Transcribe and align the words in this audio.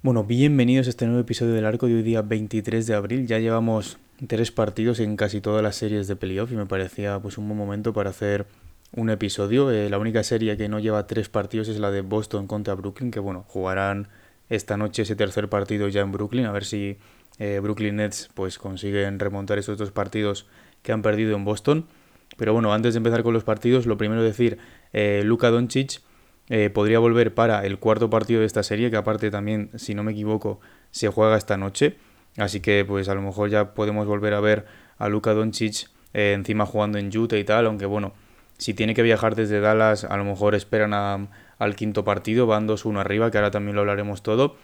Bueno, 0.00 0.24
bienvenidos 0.24 0.86
a 0.86 0.90
este 0.90 1.04
nuevo 1.04 1.20
episodio 1.20 1.52
del 1.52 1.66
arco 1.66 1.86
de 1.86 1.96
hoy 1.96 2.02
día 2.02 2.22
23 2.22 2.86
de 2.86 2.94
abril. 2.94 3.26
Ya 3.26 3.40
llevamos 3.40 3.98
tres 4.26 4.50
partidos 4.50 5.00
en 5.00 5.16
casi 5.16 5.42
todas 5.42 5.62
las 5.62 5.76
series 5.76 6.08
de 6.08 6.16
playoff 6.16 6.50
y 6.50 6.56
me 6.56 6.64
parecía 6.64 7.18
pues 7.18 7.36
un 7.36 7.46
buen 7.46 7.58
momento 7.58 7.92
para 7.92 8.08
hacer 8.08 8.46
un 8.92 9.10
episodio. 9.10 9.70
Eh, 9.70 9.90
la 9.90 9.98
única 9.98 10.22
serie 10.22 10.56
que 10.56 10.68
no 10.68 10.78
lleva 10.78 11.06
tres 11.06 11.28
partidos 11.28 11.68
es 11.68 11.78
la 11.78 11.90
de 11.90 12.00
Boston 12.02 12.46
contra 12.46 12.74
Brooklyn, 12.74 13.10
que 13.10 13.20
bueno, 13.20 13.44
jugarán 13.48 14.08
esta 14.48 14.76
noche 14.76 15.02
ese 15.02 15.16
tercer 15.16 15.48
partido 15.48 15.88
ya 15.88 16.00
en 16.00 16.12
Brooklyn, 16.12 16.46
a 16.46 16.52
ver 16.52 16.64
si 16.64 16.98
eh, 17.38 17.60
Brooklyn 17.62 17.96
Nets 17.96 18.30
pues 18.34 18.58
consiguen 18.58 19.18
remontar 19.18 19.58
esos 19.58 19.78
dos 19.78 19.90
partidos 19.90 20.46
que 20.82 20.92
han 20.92 21.02
perdido 21.02 21.36
en 21.36 21.44
Boston. 21.44 21.86
Pero 22.36 22.52
bueno, 22.52 22.72
antes 22.72 22.94
de 22.94 22.98
empezar 22.98 23.22
con 23.22 23.32
los 23.32 23.44
partidos, 23.44 23.86
lo 23.86 23.96
primero 23.96 24.22
decir, 24.22 24.58
eh, 24.92 25.22
Luka 25.24 25.50
Doncic 25.50 26.00
eh, 26.48 26.70
podría 26.70 26.98
volver 26.98 27.34
para 27.34 27.64
el 27.64 27.78
cuarto 27.78 28.10
partido 28.10 28.40
de 28.40 28.46
esta 28.46 28.62
serie, 28.62 28.90
que 28.90 28.96
aparte 28.96 29.30
también, 29.30 29.70
si 29.76 29.94
no 29.94 30.02
me 30.02 30.12
equivoco, 30.12 30.60
se 30.90 31.08
juega 31.08 31.36
esta 31.36 31.56
noche. 31.56 31.96
Así 32.36 32.60
que 32.60 32.84
pues 32.84 33.08
a 33.08 33.14
lo 33.14 33.22
mejor 33.22 33.50
ya 33.50 33.74
podemos 33.74 34.06
volver 34.06 34.34
a 34.34 34.40
ver 34.40 34.66
a 34.98 35.08
Luka 35.08 35.32
Doncic 35.32 35.90
encima 36.12 36.66
jugando 36.66 36.98
en 36.98 37.16
Utah 37.16 37.36
y 37.36 37.44
tal, 37.44 37.66
aunque 37.66 37.86
bueno, 37.86 38.14
si 38.58 38.74
tiene 38.74 38.94
que 38.94 39.02
viajar 39.02 39.34
desde 39.34 39.60
Dallas, 39.60 40.04
a 40.04 40.16
lo 40.16 40.24
mejor 40.24 40.54
esperan 40.54 40.92
al 40.92 41.76
quinto 41.76 42.04
partido, 42.04 42.46
van 42.46 42.68
2-1 42.68 43.00
arriba, 43.00 43.30
que 43.30 43.38
ahora 43.38 43.50
también 43.50 43.76
lo 43.76 43.80
hablaremos 43.80 44.22
todo. 44.22 44.56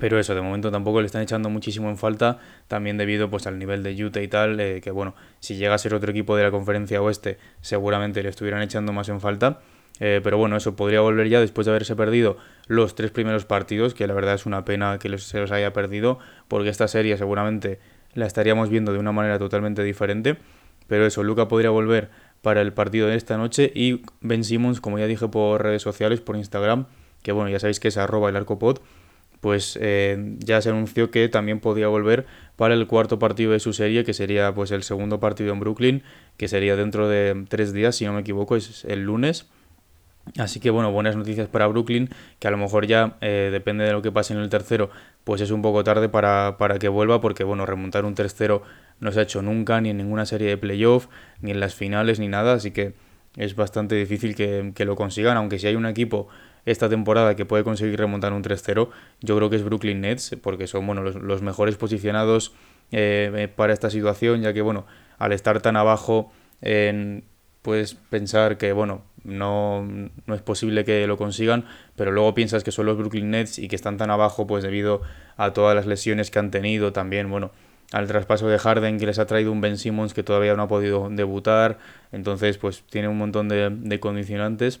Pero 0.00 0.18
eso, 0.18 0.34
de 0.34 0.42
momento 0.42 0.70
tampoco 0.70 1.00
le 1.00 1.06
están 1.06 1.22
echando 1.22 1.48
muchísimo 1.48 1.88
en 1.88 1.96
falta, 1.96 2.38
también 2.68 2.98
debido 2.98 3.30
pues 3.30 3.46
al 3.46 3.58
nivel 3.58 3.82
de 3.82 4.04
Utah 4.04 4.20
y 4.20 4.28
tal, 4.28 4.60
eh, 4.60 4.80
que 4.82 4.90
bueno, 4.90 5.14
si 5.40 5.56
llega 5.56 5.74
a 5.74 5.78
ser 5.78 5.94
otro 5.94 6.10
equipo 6.10 6.36
de 6.36 6.42
la 6.42 6.50
conferencia 6.50 7.00
oeste, 7.00 7.38
seguramente 7.60 8.22
le 8.22 8.28
estuvieran 8.28 8.62
echando 8.62 8.92
más 8.92 9.08
en 9.08 9.20
falta. 9.20 9.60
Eh, 9.98 10.20
pero 10.22 10.36
bueno, 10.36 10.56
eso 10.56 10.76
podría 10.76 11.00
volver 11.00 11.28
ya 11.28 11.40
después 11.40 11.64
de 11.64 11.70
haberse 11.70 11.96
perdido 11.96 12.36
los 12.66 12.94
tres 12.94 13.10
primeros 13.10 13.46
partidos, 13.46 13.94
que 13.94 14.06
la 14.06 14.12
verdad 14.12 14.34
es 14.34 14.44
una 14.44 14.64
pena 14.66 14.98
que 14.98 15.16
se 15.16 15.38
los 15.40 15.50
haya 15.52 15.72
perdido, 15.72 16.18
porque 16.48 16.68
esta 16.68 16.88
serie 16.88 17.16
seguramente 17.16 17.78
la 18.12 18.26
estaríamos 18.26 18.68
viendo 18.68 18.92
de 18.92 18.98
una 18.98 19.12
manera 19.12 19.38
totalmente 19.38 19.82
diferente. 19.82 20.36
Pero 20.86 21.06
eso, 21.06 21.22
Luca 21.22 21.48
podría 21.48 21.70
volver 21.70 22.10
para 22.42 22.62
el 22.62 22.72
partido 22.72 23.08
de 23.08 23.16
esta 23.16 23.36
noche 23.36 23.72
y 23.74 24.02
Ben 24.20 24.44
Simmons, 24.44 24.80
como 24.80 24.98
ya 24.98 25.06
dije 25.06 25.28
por 25.28 25.62
redes 25.62 25.82
sociales, 25.82 26.20
por 26.20 26.36
Instagram, 26.36 26.86
que 27.22 27.32
bueno, 27.32 27.50
ya 27.50 27.58
sabéis 27.58 27.80
que 27.80 27.88
es 27.88 27.96
arroba 27.96 28.28
el 28.28 28.36
arcopod, 28.36 28.78
pues 29.40 29.78
eh, 29.80 30.36
ya 30.38 30.60
se 30.60 30.70
anunció 30.70 31.10
que 31.10 31.28
también 31.28 31.60
podía 31.60 31.88
volver 31.88 32.26
para 32.56 32.74
el 32.74 32.86
cuarto 32.86 33.18
partido 33.18 33.52
de 33.52 33.60
su 33.60 33.72
serie, 33.72 34.04
que 34.04 34.14
sería 34.14 34.54
pues 34.54 34.70
el 34.70 34.82
segundo 34.82 35.20
partido 35.20 35.52
en 35.52 35.60
Brooklyn, 35.60 36.02
que 36.36 36.48
sería 36.48 36.76
dentro 36.76 37.08
de 37.08 37.44
tres 37.48 37.72
días, 37.72 37.96
si 37.96 38.04
no 38.04 38.12
me 38.12 38.20
equivoco, 38.20 38.56
es 38.56 38.84
el 38.84 39.02
lunes. 39.02 39.46
Así 40.38 40.60
que 40.60 40.70
bueno, 40.70 40.90
buenas 40.90 41.16
noticias 41.16 41.48
para 41.48 41.66
Brooklyn, 41.66 42.10
que 42.38 42.48
a 42.48 42.50
lo 42.50 42.56
mejor 42.56 42.86
ya 42.86 43.16
eh, 43.20 43.48
depende 43.52 43.84
de 43.84 43.92
lo 43.92 44.02
que 44.02 44.10
pase 44.10 44.34
en 44.34 44.40
el 44.40 44.48
tercero, 44.48 44.90
pues 45.24 45.40
es 45.40 45.50
un 45.50 45.62
poco 45.62 45.84
tarde 45.84 46.08
para, 46.08 46.56
para 46.58 46.78
que 46.78 46.88
vuelva, 46.88 47.20
porque 47.20 47.44
bueno, 47.44 47.64
remontar 47.64 48.04
un 48.04 48.14
tercero 48.14 48.62
no 48.98 49.12
se 49.12 49.20
ha 49.20 49.22
hecho 49.22 49.40
nunca, 49.42 49.80
ni 49.80 49.90
en 49.90 49.98
ninguna 49.98 50.26
serie 50.26 50.48
de 50.48 50.56
playoff, 50.56 51.06
ni 51.40 51.52
en 51.52 51.60
las 51.60 51.74
finales, 51.74 52.18
ni 52.18 52.28
nada, 52.28 52.54
así 52.54 52.72
que 52.72 52.94
es 53.36 53.54
bastante 53.54 53.94
difícil 53.94 54.34
que, 54.34 54.84
lo 54.84 54.96
consigan, 54.96 55.36
aunque 55.36 55.58
si 55.58 55.66
hay 55.66 55.76
un 55.76 55.86
equipo 55.86 56.28
esta 56.64 56.88
temporada 56.88 57.36
que 57.36 57.44
puede 57.44 57.62
conseguir 57.62 57.98
remontar 57.98 58.32
un 58.32 58.42
3-0, 58.42 58.88
yo 59.20 59.36
creo 59.36 59.50
que 59.50 59.56
es 59.56 59.62
Brooklyn 59.62 60.00
Nets, 60.00 60.36
porque 60.42 60.66
son 60.66 60.86
bueno, 60.86 61.02
los, 61.02 61.42
mejores 61.42 61.76
posicionados 61.76 62.52
eh, 62.90 63.48
para 63.54 63.72
esta 63.72 63.90
situación, 63.90 64.42
ya 64.42 64.52
que 64.52 64.62
bueno, 64.62 64.86
al 65.18 65.32
estar 65.32 65.60
tan 65.60 65.76
abajo 65.76 66.32
en 66.62 67.24
puedes 67.66 67.94
pensar 67.94 68.58
que, 68.58 68.72
bueno, 68.72 69.02
no, 69.26 69.86
no, 70.26 70.34
es 70.34 70.42
posible 70.42 70.84
que 70.84 71.06
lo 71.06 71.16
consigan, 71.16 71.64
pero 71.96 72.12
luego 72.12 72.34
piensas 72.34 72.64
que 72.64 72.72
son 72.72 72.86
los 72.86 72.96
Brooklyn 72.96 73.30
Nets 73.30 73.58
y 73.58 73.68
que 73.68 73.76
están 73.76 73.96
tan 73.96 74.10
abajo, 74.10 74.46
pues 74.46 74.62
debido 74.62 75.02
a 75.36 75.52
todas 75.52 75.74
las 75.74 75.86
lesiones 75.86 76.30
que 76.30 76.38
han 76.38 76.50
tenido, 76.50 76.92
también, 76.92 77.30
bueno, 77.30 77.50
al 77.92 78.06
traspaso 78.06 78.48
de 78.48 78.58
Harden 78.58 78.98
que 78.98 79.06
les 79.06 79.18
ha 79.18 79.26
traído 79.26 79.52
un 79.52 79.60
Ben 79.60 79.78
Simmons 79.78 80.14
que 80.14 80.22
todavía 80.22 80.54
no 80.54 80.62
ha 80.62 80.68
podido 80.68 81.08
debutar, 81.10 81.78
entonces 82.12 82.58
pues 82.58 82.82
tiene 82.88 83.08
un 83.08 83.18
montón 83.18 83.48
de, 83.48 83.70
de 83.70 84.00
condicionantes. 84.00 84.80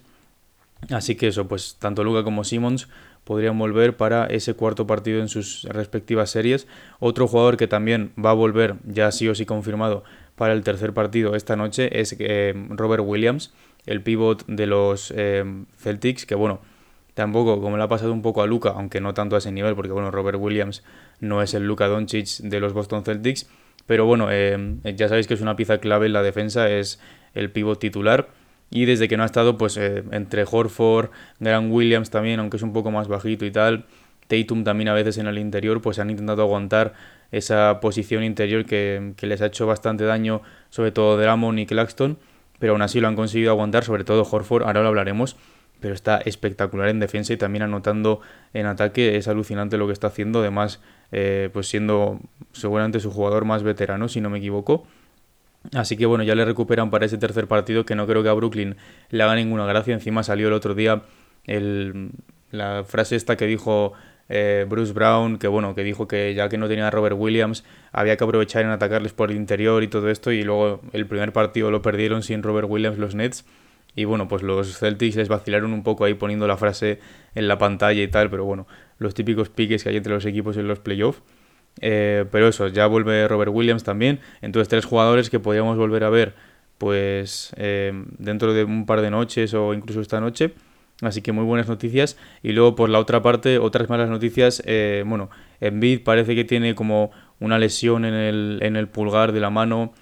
Así 0.90 1.14
que 1.14 1.28
eso, 1.28 1.48
pues 1.48 1.76
tanto 1.78 2.04
Luca 2.04 2.22
como 2.22 2.44
Simmons 2.44 2.88
podrían 3.24 3.58
volver 3.58 3.96
para 3.96 4.26
ese 4.26 4.54
cuarto 4.54 4.86
partido 4.86 5.20
en 5.20 5.28
sus 5.28 5.64
respectivas 5.64 6.30
series. 6.30 6.68
Otro 7.00 7.26
jugador 7.26 7.56
que 7.56 7.66
también 7.66 8.12
va 8.22 8.30
a 8.30 8.34
volver, 8.34 8.76
ya 8.84 9.10
sí 9.10 9.28
o 9.28 9.34
sí 9.34 9.46
confirmado, 9.46 10.04
para 10.36 10.52
el 10.52 10.62
tercer 10.62 10.92
partido 10.92 11.34
esta 11.34 11.56
noche 11.56 12.00
es 12.00 12.14
eh, 12.18 12.54
Robert 12.70 13.02
Williams, 13.04 13.52
el 13.86 14.02
pivot 14.02 14.44
de 14.46 14.66
los 14.66 15.12
eh, 15.16 15.44
Celtics, 15.78 16.26
que 16.26 16.34
bueno, 16.34 16.60
tampoco 17.14 17.60
como 17.60 17.76
le 17.76 17.82
ha 17.82 17.88
pasado 17.88 18.12
un 18.12 18.22
poco 18.22 18.42
a 18.42 18.46
Luca, 18.46 18.70
aunque 18.70 19.00
no 19.00 19.14
tanto 19.14 19.36
a 19.36 19.38
ese 19.38 19.52
nivel, 19.52 19.74
porque 19.74 19.92
bueno, 19.92 20.10
Robert 20.10 20.38
Williams 20.38 20.84
no 21.20 21.42
es 21.42 21.54
el 21.54 21.66
Luca 21.66 21.86
Doncic 21.86 22.26
de 22.40 22.60
los 22.60 22.72
Boston 22.72 23.04
Celtics, 23.04 23.48
pero 23.86 24.04
bueno, 24.04 24.28
eh, 24.30 24.76
ya 24.96 25.08
sabéis 25.08 25.26
que 25.26 25.34
es 25.34 25.40
una 25.40 25.56
pieza 25.56 25.78
clave 25.78 26.06
en 26.06 26.12
la 26.12 26.22
defensa, 26.22 26.68
es 26.68 27.00
el 27.34 27.50
pivot 27.50 27.78
titular. 27.78 28.28
Y 28.68 28.84
desde 28.84 29.06
que 29.06 29.16
no 29.16 29.22
ha 29.22 29.26
estado, 29.26 29.56
pues 29.56 29.76
entre 29.76 30.44
Horford, 30.50 31.10
Grant 31.38 31.72
Williams 31.72 32.10
también, 32.10 32.40
aunque 32.40 32.56
es 32.56 32.64
un 32.64 32.72
poco 32.72 32.90
más 32.90 33.06
bajito 33.06 33.46
y 33.46 33.52
tal, 33.52 33.86
Tatum 34.28 34.64
también 34.64 34.88
a 34.88 34.94
veces 34.94 35.18
en 35.18 35.26
el 35.26 35.38
interior, 35.38 35.80
pues 35.80 35.98
han 35.98 36.10
intentado 36.10 36.42
aguantar 36.42 36.94
esa 37.32 37.80
posición 37.80 38.24
interior 38.24 38.64
que, 38.64 39.14
les 39.20 39.42
ha 39.42 39.46
hecho 39.46 39.66
bastante 39.66 40.04
daño, 40.04 40.42
sobre 40.70 40.92
todo 40.92 41.16
Dramon 41.16 41.58
y 41.58 41.66
Claxton, 41.66 42.18
pero 42.58 42.72
aún 42.72 42.82
así 42.82 43.00
lo 43.00 43.08
han 43.08 43.16
conseguido 43.16 43.50
aguantar, 43.50 43.84
sobre 43.84 44.04
todo 44.04 44.26
Horford, 44.30 44.64
ahora 44.64 44.82
lo 44.82 44.88
hablaremos, 44.88 45.36
pero 45.80 45.94
está 45.94 46.18
espectacular 46.18 46.88
en 46.88 47.00
defensa 47.00 47.32
y 47.32 47.36
también 47.36 47.62
anotando 47.62 48.20
en 48.54 48.66
ataque, 48.66 49.16
es 49.16 49.28
alucinante 49.28 49.76
lo 49.76 49.86
que 49.86 49.92
está 49.92 50.08
haciendo, 50.08 50.40
además, 50.40 50.80
eh, 51.12 51.50
pues 51.52 51.68
siendo 51.68 52.20
seguramente 52.52 53.00
su 53.00 53.10
jugador 53.10 53.44
más 53.44 53.62
veterano, 53.62 54.08
si 54.08 54.20
no 54.20 54.30
me 54.30 54.38
equivoco. 54.38 54.86
Así 55.74 55.96
que 55.96 56.06
bueno, 56.06 56.24
ya 56.24 56.34
le 56.34 56.44
recuperan 56.44 56.90
para 56.90 57.06
ese 57.06 57.18
tercer 57.18 57.48
partido 57.48 57.84
que 57.84 57.94
no 57.94 58.06
creo 58.06 58.22
que 58.22 58.28
a 58.28 58.32
Brooklyn 58.32 58.76
le 59.10 59.22
haga 59.22 59.34
ninguna 59.34 59.66
gracia. 59.66 59.94
Encima 59.94 60.22
salió 60.22 60.46
el 60.46 60.52
otro 60.52 60.74
día 60.74 61.02
el, 61.44 62.10
la 62.50 62.84
frase 62.84 63.16
esta 63.16 63.36
que 63.36 63.46
dijo 63.46 63.92
eh, 64.28 64.66
Bruce 64.68 64.92
Brown, 64.92 65.38
que 65.38 65.48
bueno, 65.48 65.74
que 65.74 65.82
dijo 65.82 66.08
que 66.08 66.34
ya 66.34 66.48
que 66.48 66.58
no 66.58 66.68
tenía 66.68 66.88
a 66.88 66.90
Robert 66.90 67.16
Williams, 67.18 67.64
había 67.92 68.16
que 68.16 68.24
aprovechar 68.24 68.64
en 68.64 68.70
atacarles 68.70 69.12
por 69.12 69.30
el 69.30 69.36
interior 69.36 69.82
y 69.82 69.88
todo 69.88 70.10
esto, 70.10 70.32
y 70.32 70.42
luego 70.42 70.80
el 70.92 71.06
primer 71.06 71.32
partido 71.32 71.70
lo 71.70 71.82
perdieron 71.82 72.22
sin 72.22 72.42
Robert 72.42 72.68
Williams 72.68 72.98
los 72.98 73.14
Nets. 73.14 73.44
Y 73.94 74.04
bueno, 74.04 74.28
pues 74.28 74.42
los 74.42 74.78
Celtics 74.78 75.16
les 75.16 75.28
vacilaron 75.28 75.72
un 75.72 75.82
poco 75.82 76.04
ahí 76.04 76.14
poniendo 76.14 76.46
la 76.46 76.58
frase 76.58 77.00
en 77.34 77.48
la 77.48 77.56
pantalla 77.56 78.02
y 78.02 78.08
tal, 78.08 78.28
pero 78.28 78.44
bueno, 78.44 78.66
los 78.98 79.14
típicos 79.14 79.48
piques 79.48 79.82
que 79.82 79.88
hay 79.88 79.96
entre 79.96 80.12
los 80.12 80.26
equipos 80.26 80.56
en 80.58 80.68
los 80.68 80.80
playoffs. 80.80 81.22
Eh, 81.80 82.24
pero 82.30 82.48
eso, 82.48 82.68
ya 82.68 82.86
vuelve 82.86 83.26
Robert 83.26 83.50
Williams 83.52 83.84
también. 83.84 84.20
Entonces, 84.42 84.68
tres 84.68 84.84
jugadores 84.84 85.30
que 85.30 85.40
podríamos 85.40 85.78
volver 85.78 86.04
a 86.04 86.10
ver, 86.10 86.34
pues 86.78 87.54
eh, 87.56 87.92
dentro 88.18 88.52
de 88.52 88.64
un 88.64 88.84
par 88.84 89.00
de 89.00 89.10
noches 89.10 89.54
o 89.54 89.72
incluso 89.72 90.00
esta 90.00 90.20
noche. 90.20 90.52
Así 91.02 91.20
que 91.20 91.32
muy 91.32 91.44
buenas 91.44 91.68
noticias. 91.68 92.16
Y 92.42 92.52
luego 92.52 92.74
por 92.74 92.88
la 92.88 92.98
otra 92.98 93.22
parte, 93.22 93.58
otras 93.58 93.88
malas 93.88 94.08
noticias. 94.08 94.62
Eh, 94.64 95.04
bueno, 95.06 95.30
Envid 95.60 96.02
parece 96.02 96.34
que 96.34 96.44
tiene 96.44 96.74
como 96.74 97.10
una 97.38 97.58
lesión 97.58 98.04
en 98.04 98.14
el, 98.14 98.58
en 98.62 98.76
el 98.76 98.88
pulgar 98.88 99.32
de 99.32 99.40
la 99.40 99.50
mano, 99.50 99.92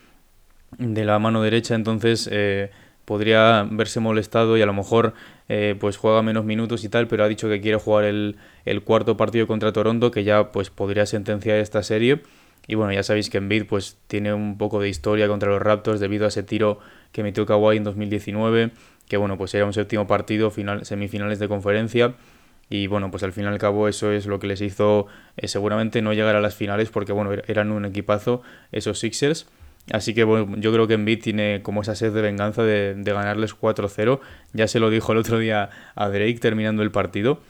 de 0.79 1.05
la 1.05 1.19
mano 1.19 1.43
derecha, 1.43 1.75
entonces 1.75 2.29
eh, 2.31 2.71
podría 3.05 3.67
verse 3.71 4.01
molestado 4.01 4.57
y 4.57 4.63
a 4.63 4.67
lo 4.67 4.73
mejor 4.73 5.15
eh, 5.49 5.77
pues 5.79 5.97
juega 5.97 6.23
menos 6.23 6.45
minutos 6.45 6.85
y 6.85 6.89
tal, 6.89 7.09
pero 7.09 7.25
ha 7.25 7.29
dicho 7.29 7.49
que 7.49 7.61
quiere 7.61 7.79
jugar 7.79 8.05
el, 8.05 8.37
el, 8.65 8.83
cuarto 8.83 9.17
partido 9.17 9.47
contra 9.47 9.73
Toronto, 9.73 10.11
que 10.11 10.25
ya 10.25 10.53
pues 10.53 10.71
podría 10.71 11.07
sentenciar 11.07 11.59
esta 11.59 11.83
serie. 11.83 12.23
Y 12.67 12.77
bueno, 12.77 12.93
ya 12.93 13.03
sabéis 13.03 13.29
que 13.29 13.39
Envid 13.39 13.67
pues 13.67 13.99
tiene 14.07 14.33
un 14.33 14.57
poco 14.57 14.81
de 14.81 14.89
historia 14.89 15.29
contra 15.29 15.51
los 15.51 15.61
Raptors 15.61 16.01
debido 16.01 16.25
a 16.25 16.29
ese 16.29 16.43
tiro 16.43 16.79
que 17.13 17.23
metió 17.23 17.45
Kawhi 17.45 17.77
en 17.77 17.85
2019 17.85 18.71
que 19.09 19.17
bueno, 19.17 19.37
pues 19.37 19.55
era 19.55 19.65
un 19.67 19.73
séptimo 19.73 20.07
partido, 20.07 20.51
final, 20.51 20.85
semifinales 20.85 21.39
de 21.39 21.49
conferencia. 21.49 22.15
Y 22.71 22.87
bueno, 22.87 23.11
pues 23.11 23.23
al 23.23 23.33
fin 23.33 23.45
y 23.45 23.47
al 23.47 23.59
cabo 23.59 23.89
eso 23.89 24.11
es 24.11 24.27
lo 24.27 24.39
que 24.39 24.47
les 24.47 24.61
hizo 24.63 25.07
eh, 25.37 25.49
seguramente 25.49 26.01
no 26.01 26.15
llegar 26.15 26.35
a 26.35 26.41
las 26.41 26.55
finales 26.55 26.89
porque 26.89 27.13
bueno, 27.13 27.33
er-, 27.33 27.45
eran 27.47 27.71
un 27.71 27.85
equipazo 27.85 28.43
esos 28.73 28.99
Sixers. 28.99 29.47
Así 29.93 30.15
que 30.15 30.25
bueno, 30.25 30.57
yo 30.57 30.73
creo 30.73 30.87
que 30.87 30.95
Embiid 30.95 31.23
tiene 31.23 31.61
como 31.63 31.83
esa 31.83 31.95
sed 31.95 32.15
de 32.15 32.23
venganza 32.23 32.63
de, 32.63 32.95
ganarles 33.05 33.55
4-0. 33.55 34.21
Ya 34.55 34.67
se 34.67 34.81
lo 34.81 34.89
dijo 34.89 35.13
el 35.13 35.19
otro 35.19 35.39
día 35.39 35.69
a 35.95 36.09
Drake 36.09 36.39
terminando 36.41 36.83
el 36.83 36.91
partido. 36.91 37.41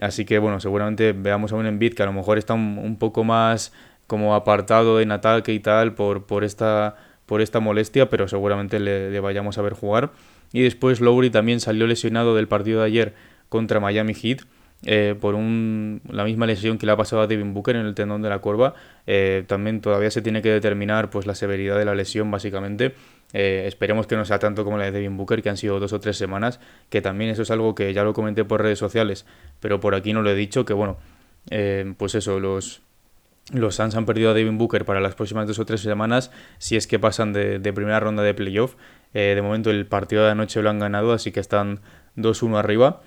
Así 0.00 0.24
que 0.24 0.38
bueno, 0.38 0.58
seguramente 0.58 1.12
veamos 1.12 1.52
a 1.52 1.56
un 1.56 1.66
Embiid 1.66 1.92
que 1.92 2.02
a 2.02 2.06
lo 2.06 2.14
mejor 2.14 2.38
está 2.38 2.54
un, 2.54 2.96
poco 2.98 3.24
más 3.24 3.74
como 4.06 4.34
apartado 4.34 5.00
en 5.00 5.12
ataque 5.12 5.52
y 5.52 5.60
tal 5.60 5.94
por, 5.94 6.24
por 6.24 6.44
esta 6.44 6.96
por 7.32 7.40
esta 7.40 7.60
molestia, 7.60 8.10
pero 8.10 8.28
seguramente 8.28 8.78
le, 8.78 9.18
vayamos 9.20 9.56
a 9.56 9.62
ver 9.62 9.72
jugar. 9.72 10.10
Y 10.52 10.62
después 10.62 11.00
Lowry 11.00 11.30
también 11.30 11.60
salió 11.60 11.86
lesionado 11.86 12.34
del 12.34 12.48
partido 12.48 12.80
de 12.80 12.86
ayer 12.86 13.14
contra 13.48 13.80
Miami 13.80 14.14
Heat. 14.14 14.42
Eh, 14.84 15.14
por 15.20 15.36
un, 15.36 16.00
la 16.10 16.24
misma 16.24 16.44
lesión 16.44 16.76
que 16.76 16.86
le 16.86 16.92
ha 16.92 16.96
pasado 16.96 17.22
a 17.22 17.28
Devin 17.28 17.54
Booker 17.54 17.76
en 17.76 17.86
el 17.86 17.94
tendón 17.94 18.20
de 18.22 18.28
la 18.28 18.40
curva. 18.40 18.74
Eh, 19.06 19.44
también 19.46 19.80
todavía 19.80 20.10
se 20.10 20.22
tiene 20.22 20.42
que 20.42 20.50
determinar 20.50 21.08
pues, 21.10 21.26
la 21.26 21.34
severidad 21.34 21.78
de 21.78 21.84
la 21.84 21.94
lesión, 21.94 22.30
básicamente. 22.30 22.94
Eh, 23.32 23.64
esperemos 23.66 24.06
que 24.06 24.16
no 24.16 24.24
sea 24.24 24.38
tanto 24.38 24.64
como 24.64 24.78
la 24.78 24.84
de 24.84 24.90
Devin 24.92 25.16
Booker, 25.16 25.42
que 25.42 25.50
han 25.50 25.56
sido 25.56 25.78
dos 25.78 25.92
o 25.92 26.00
tres 26.00 26.16
semanas, 26.16 26.60
que 26.90 27.00
también 27.00 27.30
eso 27.30 27.42
es 27.42 27.50
algo 27.50 27.74
que 27.74 27.92
ya 27.94 28.02
lo 28.02 28.12
comenté 28.12 28.44
por 28.44 28.60
redes 28.60 28.78
sociales, 28.78 29.24
pero 29.60 29.80
por 29.80 29.94
aquí 29.94 30.12
no 30.12 30.22
lo 30.22 30.30
he 30.30 30.34
dicho, 30.34 30.64
que 30.64 30.74
bueno, 30.74 30.98
pues 31.96 32.14
eso, 32.14 32.40
los, 32.40 32.82
los 33.50 33.74
Suns 33.74 33.94
han 33.96 34.06
perdido 34.06 34.30
a 34.30 34.34
Devin 34.34 34.56
Booker 34.56 34.84
para 34.84 35.00
las 35.00 35.14
próximas 35.14 35.46
dos 35.46 35.58
o 35.58 35.66
tres 35.66 35.80
semanas 35.80 36.30
si 36.58 36.76
es 36.76 36.86
que 36.86 36.98
pasan 36.98 37.32
de, 37.32 37.60
primera 37.72 38.00
ronda 38.00 38.22
de 38.22 38.34
playoff. 38.34 38.76
Eh, 39.14 39.32
de 39.34 39.42
momento 39.42 39.70
el 39.70 39.86
partido 39.86 40.24
de 40.24 40.30
anoche 40.30 40.62
lo 40.62 40.70
han 40.70 40.78
ganado, 40.78 41.12
así 41.12 41.32
que 41.32 41.40
están 41.40 41.80
2-1 42.16 42.58
arriba 42.58 43.02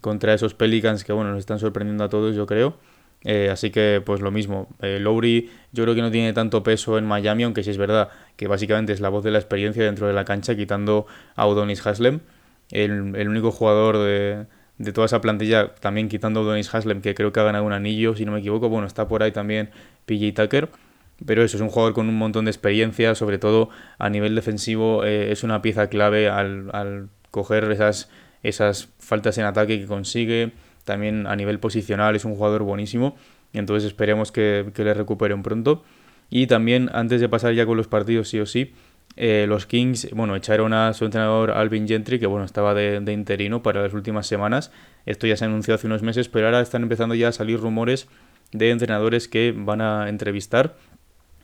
contra 0.00 0.32
esos 0.34 0.54
Pelicans 0.54 1.04
que 1.04 1.12
bueno, 1.12 1.30
nos 1.30 1.40
están 1.40 1.58
sorprendiendo 1.58 2.04
a 2.04 2.08
todos, 2.08 2.36
yo 2.36 2.46
creo. 2.46 2.76
Eh, 3.24 3.50
así 3.50 3.70
que 3.70 4.02
pues 4.04 4.20
lo 4.20 4.30
mismo. 4.30 4.68
Eh, 4.80 4.98
Lowry 5.00 5.50
yo 5.72 5.84
creo 5.84 5.94
que 5.94 6.02
no 6.02 6.10
tiene 6.10 6.32
tanto 6.32 6.62
peso 6.62 6.98
en 6.98 7.04
Miami, 7.04 7.42
aunque 7.42 7.64
sí 7.64 7.70
es 7.70 7.78
verdad 7.78 8.10
que 8.36 8.46
básicamente 8.46 8.92
es 8.92 9.00
la 9.00 9.08
voz 9.08 9.24
de 9.24 9.32
la 9.32 9.38
experiencia 9.38 9.84
dentro 9.84 10.06
de 10.06 10.12
la 10.12 10.24
cancha, 10.24 10.54
quitando 10.56 11.06
a 11.34 11.46
Odonis 11.46 11.84
Haslem, 11.86 12.20
el 12.70 13.28
único 13.28 13.50
jugador 13.50 13.98
de, 13.98 14.46
de 14.78 14.92
toda 14.92 15.06
esa 15.06 15.20
plantilla, 15.20 15.74
también 15.74 16.08
quitando 16.08 16.44
Donis 16.44 16.72
Haslem, 16.72 17.02
que 17.02 17.14
creo 17.14 17.32
que 17.32 17.40
ha 17.40 17.42
ganado 17.42 17.64
un 17.64 17.72
anillo, 17.72 18.14
si 18.14 18.24
no 18.24 18.32
me 18.32 18.38
equivoco. 18.38 18.68
Bueno, 18.68 18.86
está 18.86 19.08
por 19.08 19.22
ahí 19.22 19.32
también 19.32 19.70
PJ 20.06 20.32
Tucker. 20.42 20.70
Pero 21.24 21.42
eso 21.42 21.56
es 21.56 21.62
un 21.62 21.68
jugador 21.68 21.94
con 21.94 22.08
un 22.08 22.16
montón 22.16 22.44
de 22.44 22.50
experiencia, 22.50 23.14
sobre 23.14 23.38
todo 23.38 23.70
a 23.98 24.08
nivel 24.08 24.34
defensivo, 24.34 25.04
eh, 25.04 25.32
es 25.32 25.42
una 25.42 25.62
pieza 25.62 25.88
clave 25.88 26.28
al, 26.28 26.70
al, 26.72 27.08
coger 27.30 27.70
esas, 27.72 28.08
esas 28.42 28.88
faltas 28.98 29.36
en 29.38 29.44
ataque 29.44 29.80
que 29.80 29.86
consigue. 29.86 30.52
También 30.84 31.26
a 31.26 31.36
nivel 31.36 31.58
posicional 31.58 32.14
es 32.16 32.24
un 32.24 32.34
jugador 32.34 32.62
buenísimo. 32.62 33.16
Entonces 33.52 33.88
esperemos 33.88 34.30
que, 34.30 34.70
que 34.74 34.84
le 34.84 34.94
recuperen 34.94 35.42
pronto. 35.42 35.82
Y 36.30 36.46
también, 36.46 36.90
antes 36.92 37.20
de 37.20 37.28
pasar 37.28 37.54
ya 37.54 37.66
con 37.66 37.76
los 37.76 37.88
partidos, 37.88 38.28
sí 38.28 38.38
o 38.38 38.46
sí, 38.46 38.72
eh, 39.16 39.46
los 39.48 39.66
Kings, 39.66 40.08
bueno, 40.12 40.36
echaron 40.36 40.72
a 40.72 40.92
su 40.92 41.04
entrenador 41.04 41.50
Alvin 41.50 41.88
Gentry, 41.88 42.20
que 42.20 42.26
bueno, 42.26 42.44
estaba 42.44 42.72
de, 42.74 43.12
interino 43.12 43.62
para 43.64 43.82
las 43.82 43.92
últimas 43.92 44.26
semanas. 44.26 44.70
Esto 45.06 45.26
ya 45.26 45.36
se 45.36 45.44
anunció 45.44 45.74
hace 45.74 45.86
unos 45.86 46.02
meses, 46.02 46.28
pero 46.28 46.46
ahora 46.46 46.60
están 46.60 46.84
empezando 46.84 47.14
ya 47.14 47.28
a 47.28 47.32
salir 47.32 47.58
rumores 47.58 48.08
de 48.52 48.70
entrenadores 48.70 49.26
que 49.26 49.52
van 49.56 49.80
a 49.80 50.08
entrevistar. 50.08 50.76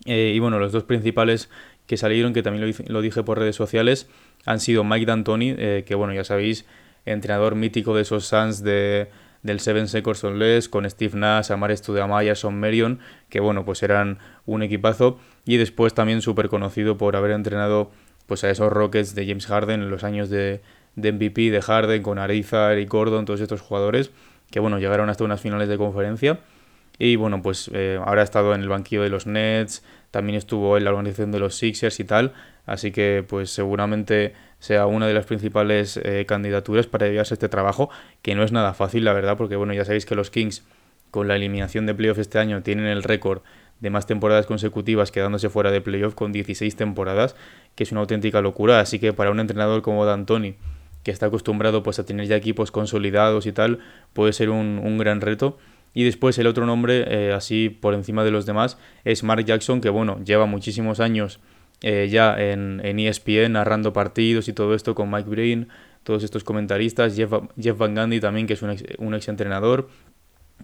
Eh, 0.04 0.32
y 0.34 0.38
bueno, 0.38 0.58
los 0.58 0.72
dos 0.72 0.84
principales 0.84 1.48
que 1.86 1.96
salieron, 1.96 2.32
que 2.32 2.42
también 2.42 2.74
lo, 2.88 3.02
dije 3.02 3.22
por 3.22 3.38
redes 3.38 3.56
sociales, 3.56 4.08
han 4.44 4.60
sido 4.60 4.84
Mike 4.84 5.06
D'Antoni, 5.06 5.54
eh, 5.56 5.84
que 5.86 5.94
bueno, 5.94 6.14
ya 6.14 6.24
sabéis, 6.24 6.66
entrenador 7.04 7.54
mítico 7.54 7.94
de 7.94 8.02
esos 8.02 8.26
Suns 8.26 8.62
de, 8.62 9.08
del 9.42 9.60
Seven 9.60 9.88
Seconds 9.88 10.24
on 10.24 10.38
Less, 10.38 10.68
con 10.68 10.88
Steve 10.88 11.18
Nash, 11.18 11.52
Amar 11.52 11.76
Studeamaya, 11.76 12.34
Son 12.34 12.58
Merion, 12.58 13.00
que 13.28 13.40
bueno, 13.40 13.64
pues 13.64 13.82
eran 13.82 14.18
un 14.46 14.62
equipazo. 14.62 15.18
Y 15.44 15.58
después 15.58 15.94
también 15.94 16.22
súper 16.22 16.48
conocido 16.48 16.96
por 16.96 17.16
haber 17.16 17.32
entrenado 17.32 17.90
pues 18.26 18.42
a 18.44 18.50
esos 18.50 18.72
Rockets 18.72 19.14
de 19.14 19.26
James 19.26 19.46
Harden 19.46 19.82
en 19.82 19.90
los 19.90 20.02
años 20.02 20.30
de, 20.30 20.62
de 20.96 21.12
MVP 21.12 21.50
de 21.50 21.60
Harden, 21.60 22.02
con 22.02 22.18
Ariza, 22.18 22.72
Eric 22.72 22.88
Gordon, 22.88 23.26
todos 23.26 23.40
estos 23.40 23.60
jugadores, 23.60 24.10
que 24.50 24.60
bueno, 24.60 24.78
llegaron 24.78 25.10
hasta 25.10 25.24
unas 25.24 25.42
finales 25.42 25.68
de 25.68 25.76
conferencia. 25.76 26.40
Y 26.98 27.16
bueno, 27.16 27.42
pues 27.42 27.70
eh, 27.72 27.98
ahora 28.04 28.20
ha 28.20 28.24
estado 28.24 28.54
en 28.54 28.62
el 28.62 28.68
banquillo 28.68 29.02
de 29.02 29.08
los 29.08 29.26
Nets, 29.26 29.84
también 30.10 30.38
estuvo 30.38 30.76
en 30.76 30.84
la 30.84 30.90
organización 30.90 31.32
de 31.32 31.40
los 31.40 31.56
Sixers 31.56 31.98
y 31.98 32.04
tal, 32.04 32.32
así 32.66 32.92
que 32.92 33.24
pues 33.26 33.50
seguramente 33.50 34.34
sea 34.60 34.86
una 34.86 35.06
de 35.06 35.14
las 35.14 35.26
principales 35.26 35.96
eh, 35.96 36.24
candidaturas 36.26 36.86
para 36.86 37.08
llevarse 37.08 37.34
este 37.34 37.48
trabajo, 37.48 37.90
que 38.22 38.34
no 38.34 38.44
es 38.44 38.52
nada 38.52 38.74
fácil, 38.74 39.04
la 39.04 39.12
verdad, 39.12 39.36
porque 39.36 39.56
bueno, 39.56 39.74
ya 39.74 39.84
sabéis 39.84 40.06
que 40.06 40.14
los 40.14 40.30
Kings 40.30 40.64
con 41.10 41.28
la 41.28 41.36
eliminación 41.36 41.86
de 41.86 41.94
playoff 41.94 42.18
este 42.18 42.38
año 42.38 42.62
tienen 42.62 42.86
el 42.86 43.02
récord 43.02 43.42
de 43.80 43.90
más 43.90 44.06
temporadas 44.06 44.46
consecutivas 44.46 45.12
quedándose 45.12 45.48
fuera 45.48 45.70
de 45.70 45.80
playoff 45.80 46.14
con 46.14 46.32
16 46.32 46.74
temporadas, 46.76 47.36
que 47.74 47.84
es 47.84 47.92
una 47.92 48.00
auténtica 48.00 48.40
locura, 48.40 48.80
así 48.80 48.98
que 48.98 49.12
para 49.12 49.30
un 49.30 49.40
entrenador 49.40 49.82
como 49.82 50.06
D'Antoni, 50.06 50.56
que 51.02 51.10
está 51.10 51.26
acostumbrado 51.26 51.82
pues 51.82 51.98
a 51.98 52.06
tener 52.06 52.26
ya 52.26 52.36
equipos 52.36 52.70
consolidados 52.70 53.46
y 53.46 53.52
tal, 53.52 53.80
puede 54.12 54.32
ser 54.32 54.50
un, 54.50 54.98
gran 54.98 55.20
reto. 55.20 55.58
Y 55.94 56.04
después 56.04 56.36
el 56.38 56.48
otro 56.48 56.66
nombre, 56.66 57.04
eh, 57.06 57.32
así 57.32 57.70
por 57.70 57.94
encima 57.94 58.24
de 58.24 58.32
los 58.32 58.46
demás, 58.46 58.78
es 59.04 59.22
Mark 59.22 59.44
Jackson, 59.44 59.80
que 59.80 59.90
bueno, 59.90 60.22
lleva 60.24 60.44
muchísimos 60.44 60.98
años 61.00 61.40
eh, 61.80 62.08
ya 62.10 62.36
en, 62.38 62.80
en, 62.84 62.98
ESPN 62.98 63.52
narrando 63.52 63.92
partidos 63.92 64.48
y 64.48 64.52
todo 64.52 64.74
esto 64.74 64.94
con 64.94 65.10
Mike 65.10 65.28
Breen, 65.28 65.68
todos 66.02 66.24
estos 66.24 66.42
comentaristas, 66.42 67.14
Jeff, 67.14 67.32
Jeff 67.60 67.78
Van 67.78 67.94
Gundy 67.94 68.20
también, 68.20 68.46
que 68.46 68.54
es 68.54 68.62
un 68.62 68.70
ex, 68.70 68.82
un 68.98 69.14
ex 69.14 69.28
entrenador. 69.28 69.88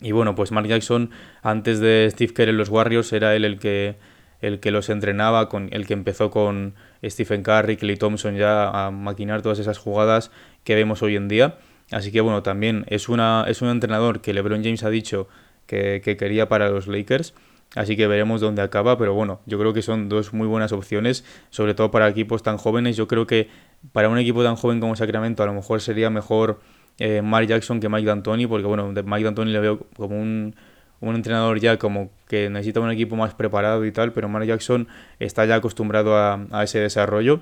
Y 0.00 0.12
bueno, 0.12 0.35
pues 0.35 0.50
Mark 0.50 0.67
Jackson, 0.67 1.11
antes 1.43 1.79
de 1.81 2.09
Steve 2.11 2.32
Kerr 2.32 2.49
en 2.49 2.56
los 2.56 2.69
Warriors, 2.69 3.12
era 3.12 3.35
él 3.37 3.44
el 3.44 3.59
que, 3.59 3.97
el 4.41 4.61
que 4.61 4.71
los 4.71 4.88
entrenaba, 4.88 5.49
con, 5.49 5.69
el 5.73 5.87
que 5.87 5.93
empezó 5.93 6.31
con 6.31 6.75
Stephen 7.05 7.43
Curry, 7.43 7.77
Clay 7.77 7.97
Thompson 7.97 8.37
ya 8.37 8.69
a 8.69 8.91
maquinar 8.91 9.43
todas 9.43 9.59
esas 9.59 9.79
jugadas 9.79 10.31
que 10.65 10.75
vemos 10.75 11.03
hoy 11.03 11.17
en 11.17 11.29
día. 11.29 11.59
Así 11.91 12.13
que 12.13 12.21
bueno, 12.21 12.43
también 12.43 12.85
es, 12.89 13.09
una, 13.09 13.45
es 13.49 13.63
un 13.63 13.69
entrenador 13.69 14.21
que 14.21 14.33
LeBron 14.33 14.63
James 14.63 14.85
ha 14.85 14.91
dicho 14.91 15.29
que, 15.67 16.01
que 16.05 16.17
quería 16.17 16.49
para 16.49 16.69
los 16.71 16.87
Lakers. 16.87 17.35
Así 17.77 17.97
que 17.97 18.09
veremos 18.09 18.41
dónde 18.41 18.63
acaba, 18.63 18.99
pero 18.99 19.15
bueno, 19.15 19.41
yo 19.47 19.59
creo 19.59 19.73
que 19.73 19.83
son 19.83 20.09
dos 20.09 20.33
muy 20.33 20.49
buenas 20.49 20.73
opciones, 20.73 21.25
sobre 21.51 21.75
todo 21.75 21.93
para 21.93 22.09
equipos 22.09 22.43
tan 22.43 22.57
jóvenes. 22.57 22.97
Yo 22.97 23.07
creo 23.07 23.27
que 23.27 23.49
para 23.93 24.09
un 24.09 24.19
equipo 24.19 24.43
tan 24.43 24.57
joven 24.57 24.81
como 24.81 24.97
Sacramento 24.97 25.43
a 25.43 25.47
lo 25.47 25.55
mejor 25.55 25.81
sería 25.81 26.11
mejor 26.11 26.61
eh, 26.99 27.23
Mark 27.23 27.47
Jackson 27.47 27.79
que 27.79 27.89
Mike 27.89 28.07
D'Antoni, 28.07 28.47
porque 28.47 28.67
bueno, 28.67 28.89
Mike 28.89 29.25
D'Antoni 29.25 29.53
le 29.53 29.61
veo 29.61 29.79
como 29.97 30.21
un, 30.21 30.57
un 31.01 31.15
entrenador 31.15 31.61
ya 31.61 31.79
como 31.79 32.11
que 32.29 32.51
necesita 32.51 32.81
un 32.81 32.91
equipo 32.91 33.17
más 33.17 33.35
preparado 33.35 33.85
y 33.85 33.93
tal, 33.93 34.13
pero 34.13 34.29
Mark 34.29 34.47
Jackson 34.47 34.89
está 35.19 35.45
ya 35.47 35.57
acostumbrado 35.57 36.17
a, 36.17 36.47
ese 36.63 36.81
desarrollo. 36.81 37.41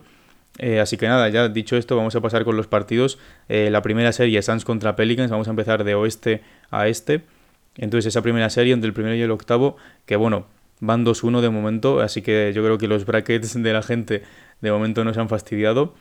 Eh, 0.59 0.81
así 0.81 0.97
que 0.97 1.07
nada, 1.07 1.29
ya 1.29 1.49
dicho 1.49 1.77
esto, 1.77 1.97
vamos 1.97 2.15
a 2.17 2.21
pasar 2.21 2.45
con 2.45 2.57
los 2.57 2.67
partidos. 2.67 3.19
Eh, 3.49 3.71
la 3.71 3.83
primera 3.83 4.13
serie, 4.13 4.43
Suns 4.43 4.65
contra 4.65 4.97
Pelicans, 4.97 5.31
vamos 5.31 5.47
a 5.47 5.51
empezar 5.51 5.85
de 5.85 5.95
oeste 5.95 6.43
a 6.71 6.89
este. 6.89 7.23
Entonces 7.77 8.07
esa 8.07 8.23
primera 8.23 8.51
serie 8.51 8.73
entre 8.73 8.89
el 8.89 8.93
primero 8.93 9.15
y 9.15 9.23
el 9.23 9.31
octavo, 9.31 9.77
que 10.05 10.17
bueno, 10.17 10.47
van 10.81 11.05
2-1 11.05 11.41
de 11.41 11.51
momento, 11.51 12.01
así 12.01 12.23
que 12.23 12.53
yo 12.53 12.63
creo 12.63 12.79
que 12.79 12.89
los 12.89 13.07
brackets 13.07 13.61
de 13.63 13.73
la 13.73 13.83
gente 13.83 14.23
de 14.61 14.73
momento 14.73 15.05
no 15.05 15.15
se 15.15 15.21
han 15.21 15.29
fastidiado. 15.29 15.95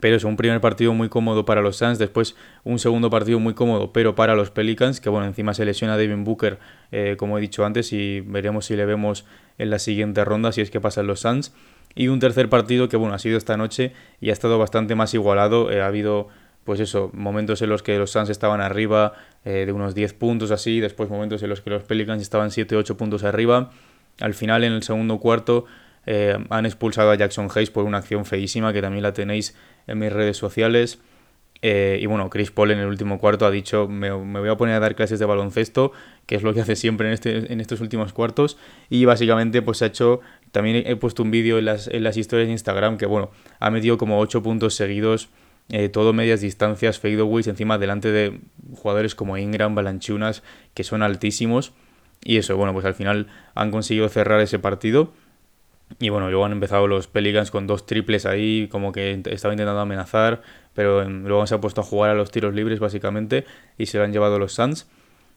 Pero 0.00 0.16
es 0.16 0.24
un 0.24 0.36
primer 0.36 0.60
partido 0.60 0.92
muy 0.94 1.08
cómodo 1.08 1.44
para 1.44 1.60
los 1.60 1.76
Suns, 1.76 1.98
después 1.98 2.36
un 2.64 2.78
segundo 2.78 3.10
partido 3.10 3.38
muy 3.38 3.54
cómodo, 3.54 3.92
pero 3.92 4.14
para 4.14 4.34
los 4.34 4.50
Pelicans, 4.50 5.00
que 5.00 5.08
bueno, 5.08 5.26
encima 5.26 5.54
se 5.54 5.64
lesiona 5.64 5.96
Devin 5.96 6.24
Booker, 6.24 6.58
eh, 6.90 7.16
como 7.18 7.38
he 7.38 7.40
dicho 7.40 7.64
antes, 7.64 7.92
y 7.92 8.20
veremos 8.20 8.66
si 8.66 8.76
le 8.76 8.86
vemos 8.86 9.24
en 9.58 9.70
la 9.70 9.78
siguiente 9.78 10.24
ronda, 10.24 10.52
si 10.52 10.60
es 10.60 10.70
que 10.70 10.80
pasan 10.80 11.06
los 11.06 11.20
Suns. 11.20 11.52
Y 11.94 12.08
un 12.08 12.20
tercer 12.20 12.48
partido 12.48 12.88
que 12.88 12.96
bueno, 12.96 13.14
ha 13.14 13.18
sido 13.18 13.36
esta 13.36 13.56
noche 13.56 13.92
y 14.20 14.30
ha 14.30 14.32
estado 14.32 14.58
bastante 14.58 14.94
más 14.94 15.12
igualado, 15.14 15.70
eh, 15.70 15.82
ha 15.82 15.86
habido 15.86 16.28
pues 16.64 16.78
eso, 16.78 17.10
momentos 17.12 17.60
en 17.60 17.70
los 17.70 17.82
que 17.82 17.98
los 17.98 18.12
Suns 18.12 18.30
estaban 18.30 18.60
arriba 18.60 19.14
eh, 19.44 19.64
de 19.66 19.72
unos 19.72 19.94
10 19.94 20.14
puntos 20.14 20.52
así, 20.52 20.78
después 20.78 21.10
momentos 21.10 21.42
en 21.42 21.48
los 21.48 21.60
que 21.60 21.70
los 21.70 21.82
Pelicans 21.82 22.22
estaban 22.22 22.50
7-8 22.50 22.96
puntos 22.96 23.24
arriba. 23.24 23.70
Al 24.20 24.34
final, 24.34 24.62
en 24.62 24.72
el 24.72 24.84
segundo 24.84 25.18
cuarto, 25.18 25.64
han 26.04 26.66
expulsado 26.66 27.12
a 27.12 27.14
Jackson 27.14 27.48
Hayes 27.54 27.70
por 27.70 27.84
una 27.84 27.98
acción 27.98 28.24
feísima 28.24 28.72
que 28.72 28.82
también 28.82 29.04
la 29.04 29.12
tenéis 29.12 29.56
en 29.86 29.98
mis 29.98 30.12
redes 30.12 30.36
sociales. 30.36 31.00
Eh, 31.64 31.98
y 32.02 32.06
bueno, 32.06 32.28
Chris 32.28 32.50
Paul 32.50 32.72
en 32.72 32.80
el 32.80 32.88
último 32.88 33.18
cuarto 33.18 33.46
ha 33.46 33.50
dicho, 33.50 33.86
me, 33.86 34.10
voy 34.10 34.48
a 34.48 34.56
poner 34.56 34.74
a 34.74 34.80
dar 34.80 34.96
clases 34.96 35.20
de 35.20 35.26
baloncesto, 35.26 35.92
que 36.26 36.34
es 36.34 36.42
lo 36.42 36.52
que 36.54 36.60
hace 36.60 36.74
siempre 36.74 37.06
en, 37.06 37.14
este, 37.14 37.52
en 37.52 37.60
estos 37.60 37.80
últimos 37.80 38.12
cuartos. 38.12 38.58
Y 38.90 39.04
básicamente 39.04 39.62
pues 39.62 39.80
ha 39.82 39.86
hecho, 39.86 40.20
también 40.50 40.82
he 40.86 40.96
puesto 40.96 41.22
un 41.22 41.30
vídeo 41.30 41.58
en 41.58 41.66
las, 41.66 41.86
en 41.86 42.02
las 42.02 42.16
historias 42.16 42.48
de 42.48 42.52
Instagram 42.52 42.98
que 42.98 43.06
bueno, 43.06 43.30
ha 43.60 43.70
metido 43.70 43.96
como 43.96 44.18
8 44.18 44.42
puntos 44.42 44.74
seguidos 44.74 45.28
eh, 45.68 45.88
todo 45.88 46.12
medias 46.12 46.40
distancias, 46.40 46.98
fadeaways, 46.98 47.46
encima 47.46 47.78
delante 47.78 48.10
de 48.12 48.40
jugadores 48.74 49.14
como 49.14 49.38
Ingram, 49.38 49.74
Balanchunas, 49.74 50.42
que 50.74 50.84
son 50.84 51.02
altísimos. 51.02 51.72
Y 52.24 52.36
eso, 52.36 52.56
bueno, 52.56 52.72
pues 52.72 52.84
al 52.84 52.94
final 52.94 53.28
han 53.54 53.70
conseguido 53.70 54.08
cerrar 54.08 54.40
ese 54.40 54.58
partido. 54.58 55.12
Y 55.98 56.08
bueno, 56.08 56.28
luego 56.28 56.44
han 56.44 56.52
empezado 56.52 56.86
los 56.86 57.06
Pelicans 57.06 57.50
con 57.50 57.66
dos 57.66 57.86
triples 57.86 58.26
ahí, 58.26 58.68
como 58.70 58.92
que 58.92 59.20
estaba 59.26 59.54
intentando 59.54 59.80
amenazar, 59.80 60.42
pero 60.74 61.08
luego 61.08 61.46
se 61.46 61.54
ha 61.54 61.60
puesto 61.60 61.80
a 61.80 61.84
jugar 61.84 62.10
a 62.10 62.14
los 62.14 62.30
tiros 62.30 62.54
libres 62.54 62.80
básicamente 62.80 63.44
y 63.78 63.86
se 63.86 63.98
lo 63.98 64.04
han 64.04 64.12
llevado 64.12 64.38
los 64.38 64.54
Suns. 64.54 64.86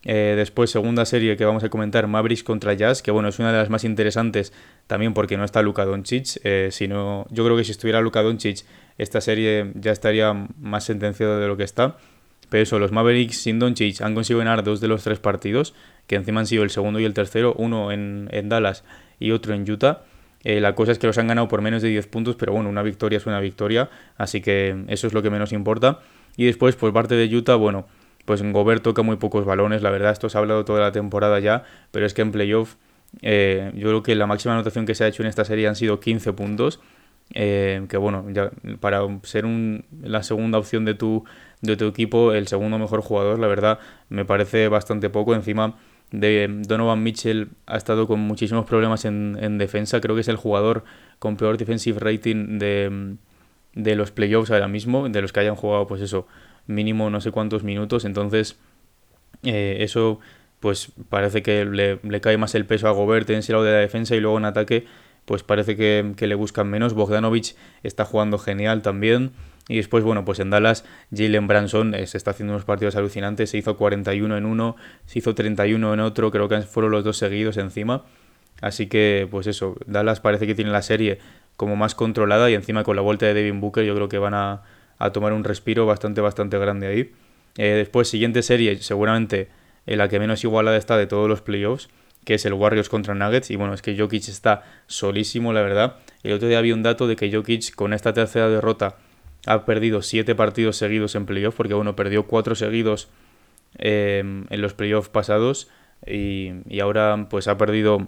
Eh, 0.08 0.36
después, 0.38 0.70
segunda 0.70 1.04
serie 1.04 1.36
que 1.36 1.46
vamos 1.46 1.64
a 1.64 1.70
comentar, 1.70 2.06
Mavericks 2.08 2.44
contra 2.44 2.74
Jazz, 2.74 3.02
que 3.02 3.10
bueno, 3.10 3.28
es 3.28 3.40
una 3.40 3.52
de 3.52 3.58
las 3.58 3.72
más 3.72 3.84
interesantes 3.84 4.54
también 4.86 5.16
porque 5.16 5.36
no 5.36 5.44
está 5.44 5.64
Luka 5.64 5.84
Doncic, 5.84 6.40
eh, 6.44 6.70
sino 6.72 7.26
yo 7.32 7.44
creo 7.44 7.58
que 7.58 7.64
si 7.64 7.72
estuviera 7.72 8.02
Luka 8.02 8.22
Doncic, 8.22 8.66
esta 9.00 9.20
serie 9.20 9.72
ya 9.74 9.92
estaría 9.92 10.48
más 10.60 10.84
sentenciada 10.84 11.40
de 11.40 11.48
lo 11.48 11.58
que 11.58 11.64
está. 11.64 11.98
Pero 12.50 12.62
eso, 12.62 12.78
los 12.78 12.92
Mavericks 12.92 13.42
sin 13.42 13.58
Doncic 13.58 14.02
han 14.02 14.14
conseguido 14.14 14.40
ganar 14.40 14.64
dos 14.64 14.80
de 14.80 14.88
los 14.88 15.04
tres 15.04 15.18
partidos, 15.18 15.74
que 16.06 16.16
encima 16.16 16.40
han 16.42 16.46
sido 16.46 16.64
el 16.64 16.70
segundo 16.70 17.00
y 17.00 17.06
el 17.06 17.16
tercero, 17.16 17.56
uno 17.58 17.92
en, 17.92 18.30
en 18.32 18.48
Dallas 18.48 18.84
y 19.20 19.32
otro 19.32 19.56
en 19.56 19.70
Utah. 19.70 20.04
Eh, 20.46 20.62
la 20.62 20.76
cosa 20.76 20.92
es 20.92 21.00
que 21.00 21.08
los 21.08 21.18
han 21.18 21.28
ganado 21.28 21.48
por 21.48 21.62
menos 21.62 21.82
de 21.82 21.90
10 21.90 22.08
puntos, 22.08 22.36
pero 22.36 22.54
bueno, 22.54 22.70
una 22.70 22.84
victoria 22.84 23.18
es 23.18 23.26
una 23.26 23.40
victoria, 23.40 23.90
así 24.16 24.42
que 24.42 24.86
eso 24.88 25.08
es 25.08 25.14
lo 25.14 25.22
que 25.22 25.32
menos 25.32 25.52
importa. 25.52 26.00
Y 26.38 26.46
después, 26.46 26.76
por 26.76 26.94
parte 26.94 27.16
de 27.16 27.36
Utah, 27.36 27.56
bueno, 27.56 27.88
pues 28.26 28.42
Gobert 28.44 28.84
toca 28.84 29.02
muy 29.02 29.18
pocos 29.18 29.44
balones, 29.44 29.82
la 29.82 29.90
verdad, 29.90 30.12
esto 30.12 30.30
se 30.30 30.38
ha 30.38 30.42
hablado 30.42 30.64
toda 30.64 30.82
la 30.82 30.92
temporada 30.92 31.40
ya, 31.40 31.64
pero 31.92 32.06
es 32.06 32.14
que 32.14 32.22
en 32.22 32.32
playoff 32.32 32.76
eh, 33.22 33.72
yo 33.76 33.88
creo 33.88 34.04
que 34.04 34.16
la 34.16 34.28
máxima 34.28 34.54
anotación 34.54 34.86
que 34.86 34.96
se 34.96 35.04
ha 35.04 35.08
hecho 35.08 35.24
en 35.24 35.30
esta 35.30 35.46
serie 35.46 35.68
han 35.68 35.76
sido 35.76 36.00
15 36.00 36.34
puntos. 36.34 36.80
Eh, 37.34 37.84
que 37.90 37.98
bueno, 37.98 38.26
ya 38.30 38.52
para 38.80 39.02
ser 39.24 39.46
un, 39.46 39.86
la 40.04 40.22
segunda 40.22 40.60
opción 40.60 40.86
de 40.86 40.94
tu, 40.94 41.24
de 41.62 41.76
tu 41.76 41.86
equipo, 41.88 42.34
el 42.34 42.48
segundo 42.48 42.78
mejor 42.78 43.02
jugador, 43.02 43.40
la 43.40 43.48
verdad, 43.48 43.80
me 44.10 44.26
parece 44.26 44.68
bastante 44.68 45.10
poco. 45.10 45.34
Encima 45.34 45.76
de 46.20 46.48
Donovan 46.68 47.04
Mitchell 47.04 47.50
ha 47.66 47.78
estado 47.78 48.08
con 48.08 48.20
muchísimos 48.20 48.66
problemas 48.66 49.06
en, 49.06 49.38
en 49.40 49.58
defensa. 49.58 50.02
Creo 50.02 50.16
que 50.16 50.22
es 50.22 50.28
el 50.28 50.36
jugador 50.36 50.84
con 51.20 51.38
peor 51.38 51.58
defensive 51.58 52.00
rating 52.00 52.58
de, 52.60 53.16
de 53.74 53.96
los 53.96 54.12
playoffs 54.12 54.52
ahora 54.52 54.68
mismo, 54.68 55.08
de 55.10 55.22
los 55.22 55.34
que 55.34 55.42
hayan 55.42 55.56
jugado, 55.56 55.88
pues 55.88 56.02
eso, 56.02 56.28
mínimo 56.68 57.10
no 57.10 57.22
sé 57.22 57.32
cuántos 57.32 57.64
minutos. 57.64 58.06
Entonces, 58.06 58.58
eh, 59.44 59.78
eso 59.82 60.20
pues 60.60 60.92
parece 61.10 61.44
que 61.44 61.66
le, 61.66 62.00
le, 62.02 62.22
cae 62.22 62.38
más 62.38 62.56
el 62.56 62.66
peso 62.66 62.88
a 62.88 62.92
Gobert 62.92 63.30
en 63.30 63.40
ese 63.40 63.52
lado 63.52 63.66
de 63.66 63.72
la 63.72 63.78
defensa 63.80 64.16
y 64.16 64.20
luego 64.20 64.38
en 64.38 64.46
ataque 64.46 64.88
pues 65.26 65.44
parece 65.44 65.76
que, 65.76 66.14
que, 66.16 66.28
le 66.28 66.36
buscan 66.36 66.70
menos. 66.70 66.94
Bogdanovich 66.94 67.56
está 67.84 68.06
jugando 68.06 68.38
genial 68.38 68.82
también. 68.82 69.32
Y 69.68 69.78
después, 69.78 70.04
bueno, 70.04 70.26
pues 70.26 70.40
en 70.40 70.52
Dallas, 70.52 70.86
Jalen 71.16 71.48
Branson 71.48 71.96
eh, 71.96 72.06
se 72.06 72.18
está 72.18 72.32
haciendo 72.32 72.54
unos 72.54 72.66
partidos 72.66 72.96
alucinantes. 72.96 73.50
Se 73.50 73.58
hizo 73.58 73.78
41 73.78 74.38
en 74.38 74.46
uno, 74.46 74.76
se 75.06 75.20
hizo 75.20 75.34
31 75.34 75.94
en 75.94 76.00
otro, 76.00 76.32
creo 76.32 76.48
que 76.48 76.62
fueron 76.62 76.92
los 76.92 77.04
dos 77.04 77.18
seguidos 77.18 77.58
encima. 77.58 78.04
Así 78.62 78.88
que, 78.88 79.28
pues 79.30 79.48
eso, 79.48 79.76
Dallas 79.86 80.20
parece 80.20 80.48
que 80.48 80.56
tiene 80.56 80.72
la 80.72 80.82
serie 80.82 81.20
como 81.58 81.76
más 81.76 81.96
controlada 81.96 82.50
y 82.50 82.54
encima 82.54 82.84
con 82.84 82.96
la 82.96 83.02
vuelta 83.02 83.26
de 83.26 83.34
Devin 83.34 83.60
Booker 83.60 83.86
yo 83.86 83.96
creo 83.96 84.10
que 84.10 84.18
van 84.18 84.34
a, 84.34 84.64
a 84.98 85.12
tomar 85.12 85.34
un 85.34 85.44
respiro 85.44 85.86
bastante, 85.86 86.22
bastante 86.22 86.58
grande 86.58 86.88
ahí. 86.88 87.12
Eh, 87.58 87.76
después, 87.76 88.08
siguiente 88.08 88.44
serie, 88.44 88.78
seguramente 88.82 89.50
en 89.86 89.98
la 89.98 90.10
que 90.10 90.20
menos 90.20 90.44
igualada 90.44 90.78
está 90.78 90.98
de 90.98 91.08
todos 91.08 91.30
los 91.30 91.42
playoffs, 91.42 91.90
que 92.24 92.36
es 92.36 92.46
el 92.46 92.54
Warriors 92.54 92.90
contra 92.90 93.16
Nuggets. 93.16 93.52
Y 93.52 93.56
bueno, 93.56 93.74
es 93.74 93.82
que 93.82 93.98
Jokic 93.98 94.28
está 94.28 94.64
solísimo, 94.88 95.54
la 95.54 95.62
verdad. 95.62 95.98
El 96.24 96.34
otro 96.34 96.48
día 96.48 96.60
había 96.60 96.74
un 96.74 96.84
dato 96.84 97.08
de 97.08 97.16
que 97.16 97.32
Jokic 97.32 97.76
con 97.76 97.94
esta 97.94 98.14
tercera 98.14 98.50
derrota 98.50 98.98
ha 99.46 99.66
perdido 99.66 100.02
siete 100.02 100.36
partidos 100.36 100.78
seguidos 100.78 101.16
en 101.16 101.26
playoffs, 101.26 101.58
porque 101.58 101.74
bueno, 101.74 101.96
perdió 101.96 102.28
cuatro 102.28 102.56
seguidos 102.56 103.10
em, 103.78 104.46
en 104.50 104.62
los 104.62 104.74
playoffs 104.74 105.10
pasados 105.10 105.70
y, 106.06 106.52
y, 106.68 106.80
ahora 106.80 107.28
pues 107.30 107.48
ha 107.48 107.58
perdido 107.58 108.08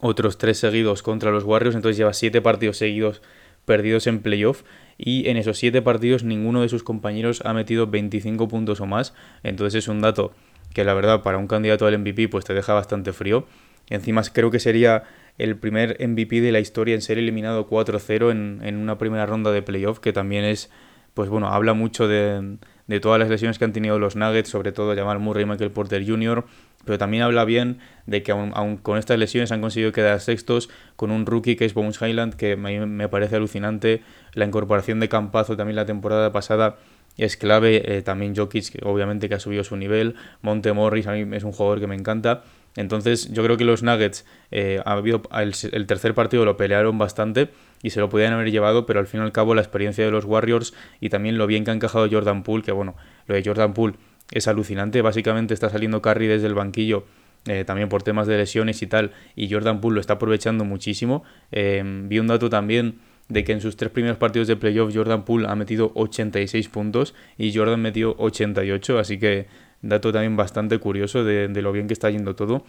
otros 0.00 0.38
tres 0.38 0.58
seguidos 0.58 1.02
contra 1.02 1.30
los 1.30 1.44
Warriors, 1.44 1.76
entonces 1.76 1.96
lleva 1.96 2.12
siete 2.12 2.40
partidos 2.40 2.78
seguidos 2.78 3.22
perdidos 3.64 4.06
en 4.06 4.20
playoff 4.20 4.62
y 4.96 5.28
en 5.28 5.36
esos 5.36 5.58
siete 5.58 5.82
partidos 5.82 6.24
ninguno 6.24 6.62
de 6.62 6.68
sus 6.68 6.82
compañeros 6.82 7.42
ha 7.44 7.52
metido 7.52 7.86
25 7.86 8.48
puntos 8.48 8.80
o 8.80 8.86
más, 8.86 9.14
entonces 9.42 9.84
es 9.84 9.88
un 9.88 10.00
dato 10.00 10.32
que 10.74 10.84
la 10.84 10.94
verdad 10.94 11.22
para 11.22 11.38
un 11.38 11.46
candidato 11.46 11.86
al 11.86 11.98
MVP 11.98 12.28
pues 12.28 12.44
te 12.44 12.54
deja 12.54 12.74
bastante 12.74 13.12
frío. 13.12 13.46
Encima 13.88 14.22
creo 14.32 14.50
que 14.50 14.60
sería 14.60 15.04
el 15.42 15.56
primer 15.56 15.96
MVP 16.00 16.40
de 16.40 16.52
la 16.52 16.60
historia 16.60 16.94
en 16.94 17.02
ser 17.02 17.18
eliminado 17.18 17.68
4-0 17.68 18.30
en, 18.30 18.60
en, 18.62 18.76
una 18.76 18.98
primera 18.98 19.26
ronda 19.26 19.50
de 19.52 19.62
playoff, 19.62 19.98
que 19.98 20.12
también 20.12 20.44
es, 20.44 20.70
pues 21.14 21.28
bueno, 21.28 21.48
habla 21.48 21.74
mucho 21.74 22.08
de, 22.08 22.58
de, 22.86 23.00
todas 23.00 23.18
las 23.18 23.28
lesiones 23.28 23.58
que 23.58 23.64
han 23.64 23.72
tenido 23.72 23.98
los 23.98 24.16
Nuggets, 24.16 24.48
sobre 24.48 24.72
todo 24.72 24.94
Jamal 24.94 25.18
Murray 25.18 25.44
y 25.44 25.46
Michael 25.46 25.70
Porter 25.70 26.06
Jr., 26.06 26.44
pero 26.84 26.96
también 26.96 27.22
habla 27.22 27.44
bien 27.44 27.78
de 28.06 28.22
que 28.22 28.32
aún, 28.32 28.78
con 28.78 28.96
estas 28.96 29.18
lesiones 29.18 29.52
han 29.52 29.60
conseguido 29.60 29.92
quedar 29.92 30.18
sextos 30.20 30.70
con 30.96 31.10
un 31.10 31.26
rookie 31.26 31.54
que 31.56 31.66
es 31.66 31.74
Bones 31.74 32.00
Highland, 32.00 32.34
que 32.34 32.56
me, 32.56 32.86
me 32.86 33.08
parece 33.08 33.36
alucinante, 33.36 34.02
la 34.32 34.46
incorporación 34.46 34.98
de 34.98 35.10
Campazo 35.10 35.56
también 35.56 35.76
la 35.76 35.84
temporada 35.84 36.32
pasada 36.32 36.78
es 37.16 37.36
clave. 37.36 37.96
Eh, 37.96 38.02
también 38.02 38.34
Jokic, 38.34 38.84
obviamente, 38.84 39.28
que 39.28 39.34
ha 39.34 39.40
subido 39.40 39.64
su 39.64 39.76
nivel. 39.76 40.16
Monte 40.42 40.72
Morris, 40.72 41.06
a 41.06 41.12
mí 41.12 41.36
es 41.36 41.44
un 41.44 41.52
jugador 41.52 41.80
que 41.80 41.86
me 41.86 41.94
encanta. 41.94 42.42
Entonces, 42.76 43.32
yo 43.32 43.42
creo 43.42 43.56
que 43.56 43.64
los 43.64 43.82
Nuggets, 43.82 44.24
eh, 44.50 44.80
ha 44.84 44.92
habido 44.92 45.22
el, 45.32 45.86
tercer 45.86 46.14
partido 46.14 46.44
lo 46.44 46.56
pelearon 46.56 46.98
bastante 46.98 47.50
y 47.82 47.90
se 47.90 48.00
lo 48.00 48.08
podían 48.08 48.32
haber 48.32 48.50
llevado, 48.50 48.86
pero 48.86 49.00
al 49.00 49.06
fin 49.06 49.20
y 49.20 49.24
al 49.24 49.32
cabo 49.32 49.54
la 49.54 49.60
experiencia 49.60 50.04
de 50.04 50.10
los 50.10 50.24
Warriors 50.24 50.74
y 51.00 51.08
también 51.08 51.38
lo 51.38 51.46
bien 51.46 51.64
que 51.64 51.72
ha 51.72 51.74
encajado 51.74 52.08
Jordan 52.10 52.42
Poole, 52.42 52.62
que 52.62 52.72
bueno, 52.72 52.94
lo 53.26 53.34
de 53.34 53.42
Jordan 53.44 53.74
Poole 53.74 53.96
es 54.30 54.46
alucinante. 54.46 55.02
Básicamente 55.02 55.54
está 55.54 55.68
saliendo 55.68 56.00
Curry 56.00 56.26
desde 56.26 56.46
el 56.46 56.54
banquillo. 56.54 57.04
Eh, 57.46 57.64
también 57.64 57.88
por 57.88 58.02
temas 58.02 58.26
de 58.26 58.36
lesiones 58.36 58.82
y 58.82 58.86
tal, 58.86 59.12
y 59.34 59.50
Jordan 59.50 59.80
Poole 59.80 59.94
lo 59.94 60.00
está 60.02 60.14
aprovechando 60.14 60.66
muchísimo. 60.66 61.24
vi 61.50 62.18
un 62.18 62.26
dato 62.26 62.50
también 62.50 62.98
de 63.30 63.44
que 63.44 63.52
en 63.52 63.60
sus 63.62 63.76
tres 63.76 63.90
primeros 63.90 64.18
partidos 64.18 64.48
de 64.48 64.56
playoff 64.56 64.94
Jordan 64.94 65.24
Poole 65.24 65.46
ha 65.48 65.54
metido 65.54 65.92
86 65.94 66.68
puntos 66.68 67.14
y 67.38 67.54
Jordan 67.54 67.80
metió 67.80 68.14
88, 68.18 68.98
así 68.98 69.18
que 69.18 69.46
dato 69.82 70.12
también 70.12 70.36
bastante 70.36 70.78
curioso 70.78 71.24
de, 71.24 71.48
lo 71.48 71.72
bien 71.72 71.86
que 71.86 71.92
está 71.92 72.10
yendo 72.10 72.34
todo. 72.34 72.64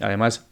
Además, 0.00 0.48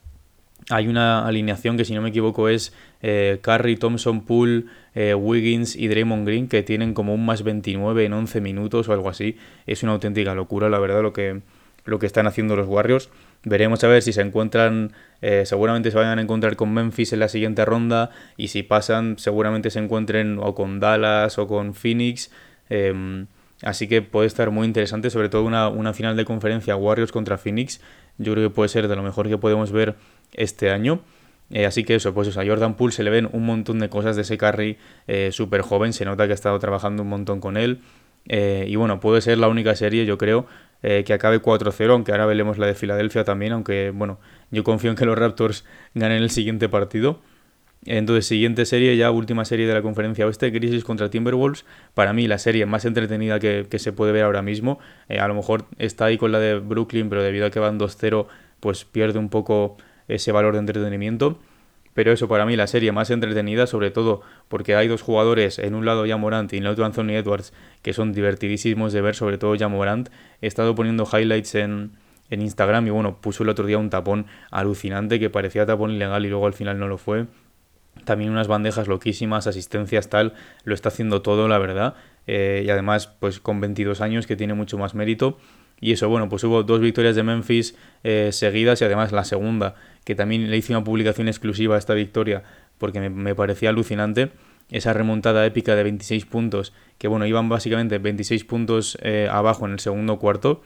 hay 0.71 0.89
una 0.89 1.27
alineación 1.27 1.77
que 1.77 1.85
si 1.85 1.95
no 1.95 2.03
me 2.03 2.09
equivoco 2.09 2.49
es 2.49 2.73
eh, 3.03 3.39
Curry, 3.43 3.77
Thompson, 3.77 4.25
Poole, 4.25 4.65
eh, 4.95 5.15
Wiggins 5.15 5.77
y 5.77 5.89
Draymond 5.89 6.27
Green 6.27 6.49
que 6.49 6.63
tienen 6.63 6.95
como 6.95 7.15
un 7.15 7.27
más 7.27 7.43
29 7.43 8.05
en 8.05 8.13
11 8.13 8.41
minutos 8.41 8.89
o 8.89 8.93
algo 8.93 9.09
así. 9.09 9.37
Es 9.67 9.83
una 9.83 9.93
auténtica 9.93 10.35
locura, 10.35 10.69
la 10.69 10.79
verdad, 10.79 11.03
lo 11.03 11.13
que, 11.13 11.43
lo 11.85 11.99
que 11.99 12.07
están 12.07 12.27
haciendo 12.27 12.57
los 12.57 12.69
Warriors. 12.69 13.11
Veremos 13.45 13.85
a 13.85 13.89
ver 13.89 14.01
si 14.01 14.15
se 14.15 14.23
encuentran, 14.23 14.93
eh, 15.21 15.43
seguramente 15.45 15.91
se 15.91 15.99
vayan 15.99 16.19
a 16.19 16.23
encontrar 16.23 16.57
con 16.57 16.73
Memphis 16.73 17.13
en 17.13 17.21
la 17.21 17.29
siguiente 17.29 17.67
ronda 17.67 18.11
y 18.39 18.49
si 18.49 18.63
pasan 18.63 19.19
seguramente 19.19 19.71
se 19.71 19.81
encuentren 19.81 20.39
o 20.41 20.55
con 20.55 20.81
Dallas 20.81 21.39
o 21.39 21.47
con 21.47 21.75
Phoenix. 21.75 22.31
Em, 22.71 23.27
así 23.65 23.89
que 23.89 24.03
puede 24.03 24.27
estar 24.27 24.51
muy 24.51 24.67
interesante, 24.67 25.11
sobre 25.11 25.29
todo 25.29 25.45
una, 25.45 25.69
una, 25.69 25.93
final 25.93 26.17
de 26.17 26.25
conferencia 26.25 26.77
Warriors 26.77 27.13
contra 27.13 27.39
Phoenix. 27.39 27.81
Yo 28.19 28.33
creo 28.33 28.49
que 28.49 28.55
puede 28.55 28.69
ser 28.69 28.89
de 28.89 28.97
lo 28.97 29.03
mejor 29.03 29.29
que 29.29 29.39
podemos 29.39 29.73
ver 29.73 29.97
este 30.33 30.71
año. 30.71 31.01
Eh, 31.51 31.67
así 31.67 31.85
que 31.85 31.97
eso, 31.97 32.15
pues 32.15 32.37
a 32.37 32.45
Jordan 32.45 32.77
Poole 32.77 32.93
se 32.93 33.03
le 33.03 33.11
ven 33.11 33.29
un 33.33 33.45
montón 33.45 33.79
de 33.79 33.89
cosas 33.89 34.17
de 34.17 34.23
ese 34.23 34.39
carry 34.39 34.79
eh, 35.07 35.31
súper 35.33 35.61
joven, 35.61 35.93
se 35.93 36.05
nota 36.05 36.27
que 36.27 36.33
ha 36.33 36.35
estado 36.35 36.59
trabajando 36.59 37.03
un 37.03 37.09
montón 37.09 37.41
con 37.41 37.57
él. 37.57 37.81
y 38.27 38.77
bueno, 38.77 39.01
puede 39.01 39.21
ser 39.21 39.37
la 39.39 39.49
única 39.49 39.77
serie, 39.77 40.07
yo 40.07 40.17
creo, 40.17 40.47
eh, 40.87 41.03
que 41.03 41.15
acabe 41.15 41.41
4-0, 41.41 41.93
aunque 41.93 42.13
ahora 42.13 42.27
veremos 42.27 42.59
la 42.59 42.67
de 42.67 42.75
Filadelfia 42.75 43.25
también, 43.25 43.53
aunque 43.53 43.91
bueno, 43.91 44.19
yo 44.51 44.65
confío 44.65 44.91
en 44.91 44.97
que 44.97 45.07
los 45.07 45.17
Raptors 45.17 45.65
ganen 45.95 46.23
el 46.23 46.29
siguiente 46.29 46.69
partido. 46.69 47.21
Entonces, 47.87 48.27
siguiente 48.27 48.65
serie, 48.65 48.97
ya 48.97 49.11
última 49.11 49.45
serie 49.45 49.67
de 49.67 49.75
la 49.75 49.83
conferencia 49.83 50.27
oeste, 50.27 50.51
Grizzlies 50.51 50.85
contra 50.85 51.11
Timberwolves. 51.11 51.67
Para 51.95 52.13
mí, 52.13 52.27
la 52.27 52.39
serie 52.39 52.65
más 52.67 52.85
entretenida 52.85 53.39
que, 53.39 53.67
se 53.79 53.93
puede 53.93 54.13
ver 54.13 54.25
ahora 54.25 54.43
mismo. 54.43 54.79
Eh, 55.09 55.19
a 55.19 55.29
lo 55.29 55.35
mejor 55.35 55.67
está 55.79 56.07
ahí 56.07 56.17
con 56.17 56.33
la 56.33 56.39
de 56.39 56.59
Brooklyn, 56.59 57.09
pero 57.09 57.23
debido 57.23 57.47
a 57.47 57.51
que 57.51 57.61
van 57.61 57.79
2-0, 57.79 58.27
pues 58.61 58.85
pierde 58.85 59.19
un 59.19 59.29
poco 59.29 59.77
ese 60.09 60.33
valor 60.33 60.55
de 60.55 60.61
entretenimiento. 60.61 61.39
Pero 61.93 62.11
eso 62.11 62.27
para 62.27 62.45
mí 62.45 62.57
la 62.57 62.67
serie 62.67 62.91
más 62.91 63.11
entretenida, 63.11 63.67
sobre 63.67 63.91
todo 63.91 64.23
porque 64.49 64.75
hay 64.75 64.89
dos 64.89 65.01
jugadores, 65.03 65.61
en 65.61 65.75
un 65.77 65.85
lado 65.85 66.07
ya 66.07 66.17
Morant 66.17 66.53
y 66.53 66.57
en 66.57 66.65
el 66.65 66.71
otro 66.71 66.85
Anthony 66.85 67.11
Edwards, 67.11 67.53
que 67.83 67.93
son 67.93 68.13
divertidísimos 68.13 68.93
de 68.93 69.01
ver, 69.01 69.15
sobre 69.15 69.39
todo 69.39 69.55
ya 69.55 69.69
Morant. 69.69 70.09
He 70.41 70.49
estado 70.49 70.75
poniendo 70.75 71.07
highlights 71.07 71.55
en, 71.55 71.93
en 72.31 72.43
Instagram 72.43 72.89
y 72.89 72.91
bueno, 72.91 73.19
puso 73.21 73.45
el 73.45 73.49
otro 73.49 73.67
día 73.67 73.79
un 73.79 73.91
tapón 73.91 74.27
alucinante 74.51 75.21
que 75.21 75.31
parecía 75.31 75.67
tapón 75.67 75.93
ilegal 75.93 76.27
y 76.27 76.31
luego 76.31 76.47
al 76.47 76.55
final 76.55 76.81
no 76.81 76.89
lo 76.89 76.99
fue. 76.99 77.27
También 78.05 78.31
unas 78.31 78.49
bandejas 78.49 78.89
loquísimas, 78.89 79.47
asistencias 79.47 80.09
tal, 80.09 80.35
lo 80.65 80.75
está 80.75 80.89
haciendo 80.89 81.23
todo, 81.23 81.49
la 81.49 81.59
verdad. 81.59 81.95
Eh, 82.27 82.65
y 82.67 82.71
además, 82.71 83.07
pues 83.07 83.41
con 83.41 83.61
22 83.61 84.01
años 84.01 84.27
que 84.27 84.37
tiene 84.37 84.55
mucho 84.55 84.79
más 84.79 84.95
mérito. 84.95 85.39
Y 85.81 85.93
eso, 85.93 86.09
bueno, 86.09 86.29
pues 86.29 86.45
hubo 86.45 86.63
dos 86.63 86.81
victorias 86.81 87.17
de 87.17 87.23
Memphis 87.23 87.77
eh, 88.05 88.31
seguidas 88.33 88.81
y 88.81 88.85
además 88.85 89.13
la 89.13 89.25
segunda, 89.25 89.75
que 90.05 90.15
también 90.15 90.51
le 90.51 90.57
hice 90.57 90.73
una 90.73 90.85
publicación 90.85 91.29
exclusiva 91.29 91.75
a 91.75 91.79
esta 91.79 91.95
victoria 91.95 92.43
porque 92.79 93.01
me, 93.09 93.35
parecía 93.35 93.71
alucinante. 93.71 94.31
Esa 94.71 94.95
remontada 94.95 95.45
épica 95.45 95.77
de 95.77 95.83
26 95.83 96.25
puntos, 96.25 96.73
que 96.97 97.07
bueno, 97.07 97.27
iban 97.27 97.51
básicamente 97.51 97.99
26 97.99 98.45
puntos 98.45 98.97
eh, 99.03 99.29
abajo 99.31 99.67
en 99.67 99.73
el 99.73 99.79
segundo 99.79 100.19
cuarto, 100.19 100.63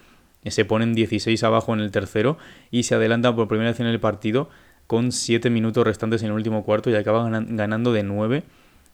se 0.46 0.64
ponen 0.64 0.94
16 0.94 1.42
abajo 1.42 1.74
en 1.74 1.80
el 1.80 1.90
tercero 1.90 2.38
y 2.70 2.84
se 2.84 2.94
adelantan 2.94 3.34
por 3.34 3.48
primera 3.48 3.70
vez 3.70 3.80
en 3.80 3.86
el 3.86 4.00
partido 4.00 4.50
con 4.88 5.12
7 5.12 5.50
minutos 5.50 5.84
restantes 5.84 6.22
en 6.22 6.28
el 6.28 6.32
último 6.32 6.64
cuarto 6.64 6.90
y 6.90 6.96
acaban 6.96 7.56
ganando 7.56 7.92
de 7.92 8.02
9. 8.02 8.42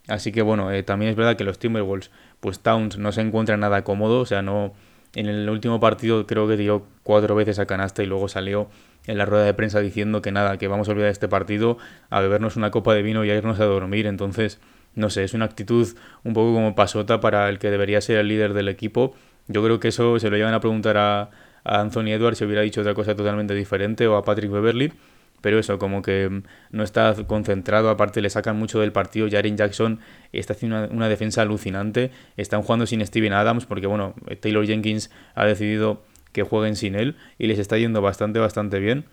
Así 0.09 0.33
que 0.33 0.43
bueno, 0.43 0.71
eh, 0.71 0.83
también 0.83 1.11
es 1.11 1.17
verdad 1.17 1.37
que 1.37 1.45
los 1.45 1.59
Timberwolves, 1.59 2.11
pues 2.41 2.61
Towns 2.61 2.99
no 2.99 3.11
se 3.13 3.23
encuentra 3.23 3.57
nada 3.57 3.85
cómodo, 3.85 4.21
o 4.21 4.27
sea, 4.27 4.43
no, 4.43 4.75
en 5.15 5.27
el 5.27 5.49
último 5.49 5.81
partido 5.81 6.27
creo 6.27 6.47
que 6.47 6.59
dio 6.59 6.85
cuatro 7.03 7.35
veces 7.35 7.59
a 7.59 7.67
canasta 7.67 8.03
y 8.03 8.07
luego 8.07 8.29
salió 8.29 8.69
en 9.07 9.19
la 9.19 9.25
rueda 9.25 9.45
de 9.45 9.55
prensa 9.55 9.81
diciendo 9.81 10.23
que 10.23 10.33
nada, 10.33 10.59
que 10.59 10.69
vamos 10.69 10.89
a 10.89 10.93
olvidar 10.93 11.11
este 11.11 11.29
partido, 11.29 11.79
a 12.11 12.21
bebernos 12.21 12.57
una 12.57 12.71
copa 12.71 12.95
de 12.95 13.03
vino 13.03 13.25
y 13.25 13.31
a 13.31 13.37
irnos 13.37 13.61
a 13.61 13.65
dormir. 13.65 14.07
Entonces, 14.07 14.61
no 14.95 15.11
sé, 15.11 15.25
es 15.25 15.35
una 15.35 15.45
actitud 15.45 15.89
un 16.25 16.35
poco 16.35 16.55
como 16.55 16.75
pasota 16.75 17.21
para 17.21 17.49
el 17.49 17.59
que 17.59 17.71
debería 17.71 18.01
ser 18.01 18.19
el 18.19 18.29
líder 18.29 18.55
del 18.55 18.69
equipo. 18.69 19.15
Yo 19.49 19.63
creo 19.63 19.81
que 19.81 19.89
eso 19.89 20.19
se 20.19 20.31
lo 20.31 20.37
llevan 20.37 20.55
a 20.55 20.61
preguntar 20.61 20.97
a, 20.97 21.31
Anthony 21.67 22.09
Edwards 22.09 22.37
si 22.37 22.45
hubiera 22.45 22.61
dicho 22.61 22.83
otra 22.83 22.93
cosa 22.93 23.17
totalmente 23.17 23.55
diferente 23.55 24.07
o 24.07 24.17
a 24.17 24.25
Patrick 24.25 24.51
Beverly. 24.51 24.93
Pero 25.41 25.59
eso, 25.59 25.79
como 25.79 26.01
que 26.01 26.43
no 26.71 26.83
está 26.83 27.15
concentrado, 27.27 27.91
aparte 27.91 28.23
le 28.23 28.31
sacan 28.31 28.57
mucho 28.59 28.81
del 28.81 28.93
partido, 28.93 29.29
Jaren 29.31 29.57
Jackson 29.57 30.01
está 30.33 30.55
haciendo 30.55 30.89
una, 30.91 31.09
defensa 31.09 31.43
alucinante, 31.43 32.11
están 32.37 32.63
jugando 32.63 32.87
sin 32.87 33.05
Steven 33.05 33.33
Adams, 33.33 33.67
porque 33.67 33.87
bueno, 33.87 34.15
Taylor 34.41 34.67
Jenkins 34.67 35.11
ha 35.35 35.45
decidido 35.45 36.03
que 36.33 36.43
jueguen 36.43 36.77
sin 36.77 36.95
él 36.95 37.17
y 37.39 37.47
les 37.47 37.59
está 37.59 37.77
yendo 37.79 38.01
bastante, 38.01 38.39
bastante 38.39 38.79
bien. 38.79 39.05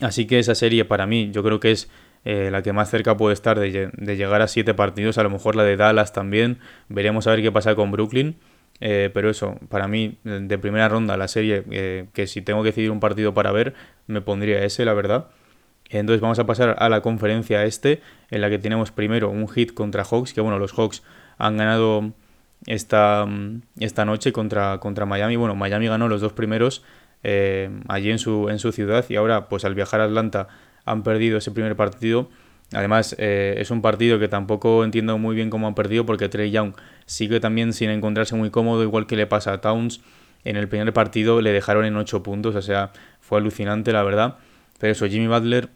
Así 0.00 0.26
que 0.26 0.38
esa 0.38 0.54
serie 0.54 0.84
para 0.84 1.06
mí 1.06 1.30
yo 1.32 1.42
creo 1.42 1.60
que 1.60 1.72
es 1.72 1.90
eh, 2.24 2.50
la 2.50 2.62
que 2.62 2.72
más 2.72 2.90
cerca 2.90 3.16
puede 3.16 3.34
estar 3.34 3.58
de, 3.58 3.90
llegar 4.16 4.42
a 4.42 4.48
siete 4.48 4.74
partidos, 4.74 5.18
a 5.18 5.22
lo 5.22 5.30
mejor 5.30 5.56
la 5.56 5.64
de 5.64 5.76
Dallas 5.76 6.12
también, 6.12 6.58
veremos 6.88 7.26
a 7.26 7.30
ver 7.30 7.42
qué 7.42 7.52
pasa 7.52 7.74
con 7.74 7.90
Brooklyn. 7.90 8.36
Eh, 8.80 9.10
pero 9.12 9.28
eso, 9.28 9.58
para 9.68 9.88
mí, 9.88 10.18
de 10.22 10.56
primera 10.58 10.88
ronda, 10.88 11.16
la 11.16 11.26
serie, 11.26 11.64
eh, 11.70 12.06
que 12.12 12.28
si 12.28 12.42
tengo 12.42 12.62
que 12.62 12.68
decidir 12.68 12.92
un 12.92 13.00
partido 13.00 13.34
para 13.34 13.50
ver, 13.50 13.74
me 14.06 14.20
pondría 14.20 14.64
ese, 14.64 14.84
la 14.84 14.94
verdad. 14.94 15.30
Entonces 15.90 16.20
vamos 16.20 16.38
a 16.38 16.46
pasar 16.46 16.76
a 16.78 16.88
la 16.88 17.00
conferencia 17.00 17.64
este, 17.64 18.02
en 18.30 18.40
la 18.40 18.50
que 18.50 18.58
tenemos 18.58 18.90
primero 18.90 19.30
un 19.30 19.48
hit 19.48 19.72
contra 19.72 20.04
Hawks, 20.04 20.34
que 20.34 20.40
bueno, 20.40 20.58
los 20.58 20.72
Hawks 20.72 21.02
han 21.38 21.56
ganado 21.56 22.12
esta, 22.66 23.26
esta 23.78 24.04
noche 24.04 24.32
contra, 24.32 24.78
contra 24.78 25.06
Miami. 25.06 25.36
Bueno, 25.36 25.54
Miami 25.54 25.88
ganó 25.88 26.08
los 26.08 26.20
dos 26.20 26.32
primeros 26.32 26.82
eh, 27.24 27.70
allí 27.88 28.10
en 28.10 28.18
su, 28.18 28.48
en 28.48 28.58
su 28.58 28.72
ciudad 28.72 29.04
y 29.08 29.16
ahora 29.16 29.48
pues 29.48 29.64
al 29.64 29.74
viajar 29.74 30.00
a 30.00 30.04
Atlanta 30.04 30.48
han 30.84 31.02
perdido 31.02 31.38
ese 31.38 31.50
primer 31.50 31.76
partido. 31.76 32.28
Además, 32.72 33.16
eh, 33.18 33.54
es 33.58 33.70
un 33.70 33.80
partido 33.80 34.18
que 34.18 34.28
tampoco 34.28 34.84
entiendo 34.84 35.16
muy 35.16 35.34
bien 35.34 35.48
cómo 35.48 35.66
han 35.66 35.74
perdido 35.74 36.04
porque 36.04 36.28
Trey 36.28 36.50
Young 36.50 36.74
sigue 37.06 37.40
también 37.40 37.72
sin 37.72 37.88
encontrarse 37.88 38.34
muy 38.36 38.50
cómodo, 38.50 38.82
igual 38.82 39.06
que 39.06 39.16
le 39.16 39.26
pasa 39.26 39.54
a 39.54 39.60
Towns. 39.60 40.02
En 40.44 40.56
el 40.56 40.68
primer 40.68 40.92
partido 40.92 41.40
le 41.40 41.52
dejaron 41.52 41.84
en 41.86 41.96
8 41.96 42.22
puntos, 42.22 42.54
o 42.54 42.62
sea, 42.62 42.92
fue 43.20 43.38
alucinante 43.38 43.92
la 43.92 44.02
verdad. 44.02 44.36
Pero 44.78 44.92
eso, 44.92 45.06
Jimmy 45.06 45.26
Butler 45.26 45.70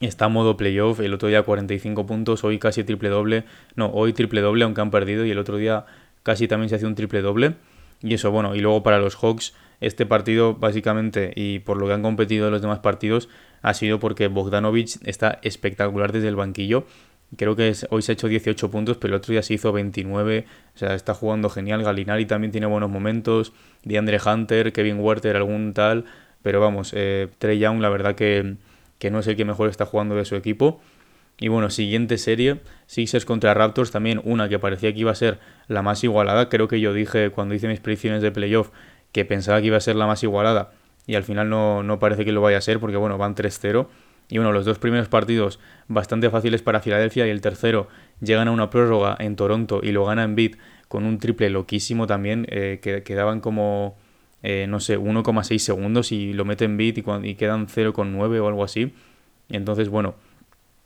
está 0.00 0.26
a 0.26 0.28
modo 0.28 0.56
playoff, 0.56 1.00
el 1.00 1.14
otro 1.14 1.28
día 1.28 1.42
45 1.42 2.06
puntos, 2.06 2.44
hoy 2.44 2.58
casi 2.58 2.84
triple 2.84 3.08
doble, 3.08 3.44
no, 3.74 3.90
hoy 3.90 4.12
triple 4.12 4.40
doble 4.40 4.64
aunque 4.64 4.80
han 4.80 4.90
perdido 4.90 5.24
y 5.26 5.30
el 5.30 5.38
otro 5.38 5.56
día 5.56 5.86
casi 6.22 6.48
también 6.48 6.68
se 6.68 6.76
hace 6.76 6.86
un 6.86 6.94
triple 6.94 7.22
doble. 7.22 7.54
Y 8.00 8.14
eso, 8.14 8.30
bueno, 8.30 8.54
y 8.54 8.60
luego 8.60 8.82
para 8.82 8.98
los 8.98 9.16
Hawks, 9.16 9.54
este 9.80 10.06
partido 10.06 10.54
básicamente 10.54 11.32
y 11.34 11.60
por 11.60 11.78
lo 11.78 11.86
que 11.86 11.94
han 11.94 12.02
competido 12.02 12.46
en 12.46 12.52
los 12.52 12.62
demás 12.62 12.78
partidos 12.80 13.28
ha 13.62 13.74
sido 13.74 13.98
porque 13.98 14.28
Bogdanovich 14.28 14.98
está 15.04 15.38
espectacular 15.42 16.12
desde 16.12 16.28
el 16.28 16.36
banquillo. 16.36 16.84
Creo 17.36 17.56
que 17.56 17.74
hoy 17.90 18.02
se 18.02 18.12
ha 18.12 18.14
hecho 18.14 18.28
18 18.28 18.70
puntos, 18.70 18.96
pero 18.96 19.14
el 19.14 19.18
otro 19.18 19.32
día 19.32 19.42
se 19.42 19.54
hizo 19.54 19.72
29. 19.72 20.46
O 20.74 20.78
sea, 20.78 20.94
está 20.94 21.12
jugando 21.12 21.50
genial. 21.50 21.82
Galinari 21.82 22.24
también 22.24 22.52
tiene 22.52 22.66
buenos 22.66 22.88
momentos. 22.88 23.52
DeAndre 23.84 24.18
Hunter, 24.24 24.72
Kevin 24.72 24.98
Werther, 25.00 25.36
algún 25.36 25.74
tal. 25.74 26.06
Pero 26.42 26.60
vamos, 26.60 26.92
eh, 26.94 27.28
Trey 27.38 27.58
Young, 27.58 27.80
la 27.80 27.90
verdad 27.90 28.14
que 28.14 28.56
que 28.98 29.10
no 29.10 29.20
es 29.20 29.26
el 29.26 29.36
que 29.36 29.44
mejor 29.44 29.68
está 29.68 29.86
jugando 29.86 30.14
de 30.14 30.24
su 30.24 30.36
equipo. 30.36 30.80
Y 31.40 31.48
bueno, 31.48 31.70
siguiente 31.70 32.18
serie, 32.18 32.60
Sixers 32.86 33.24
contra 33.24 33.54
Raptors, 33.54 33.92
también 33.92 34.20
una 34.24 34.48
que 34.48 34.58
parecía 34.58 34.92
que 34.92 35.00
iba 35.00 35.12
a 35.12 35.14
ser 35.14 35.38
la 35.68 35.82
más 35.82 36.02
igualada. 36.02 36.48
Creo 36.48 36.66
que 36.66 36.80
yo 36.80 36.92
dije 36.92 37.30
cuando 37.30 37.54
hice 37.54 37.68
mis 37.68 37.80
predicciones 37.80 38.22
de 38.22 38.32
playoff 38.32 38.70
que 39.12 39.24
pensaba 39.24 39.60
que 39.60 39.68
iba 39.68 39.76
a 39.76 39.80
ser 39.80 39.96
la 39.96 40.06
más 40.06 40.22
igualada 40.22 40.72
y 41.08 41.14
al 41.14 41.24
final 41.24 41.48
no, 41.48 41.82
no 41.82 41.98
parece 41.98 42.24
que 42.24 42.32
lo 42.32 42.42
vaya 42.42 42.58
a 42.58 42.60
ser 42.60 42.78
porque 42.78 42.98
bueno, 42.98 43.16
van 43.16 43.34
3-0. 43.34 43.88
Y 44.28 44.36
bueno, 44.36 44.52
los 44.52 44.66
dos 44.66 44.78
primeros 44.78 45.08
partidos 45.08 45.58
bastante 45.88 46.28
fáciles 46.28 46.60
para 46.60 46.80
Filadelfia 46.80 47.26
y 47.26 47.30
el 47.30 47.40
tercero 47.40 47.88
llegan 48.20 48.46
a 48.48 48.50
una 48.50 48.68
prórroga 48.68 49.16
en 49.18 49.34
Toronto 49.34 49.80
y 49.82 49.92
lo 49.92 50.04
gana 50.04 50.22
en 50.22 50.36
beat 50.36 50.52
con 50.88 51.06
un 51.06 51.18
triple 51.18 51.48
loquísimo 51.48 52.06
también, 52.06 52.46
eh, 52.50 52.78
que 52.82 53.02
quedaban 53.02 53.40
como 53.40 53.96
eh, 54.42 54.66
no 54.68 54.80
sé, 54.80 54.98
1,6 54.98 55.58
segundos 55.58 56.12
y 56.12 56.32
lo 56.32 56.44
mete 56.44 56.64
en 56.64 56.76
bit 56.76 56.98
y, 56.98 57.04
y 57.24 57.34
quedan 57.34 57.66
0,9 57.66 58.40
o 58.40 58.48
algo 58.48 58.64
así. 58.64 58.92
entonces, 59.48 59.88
bueno, 59.88 60.14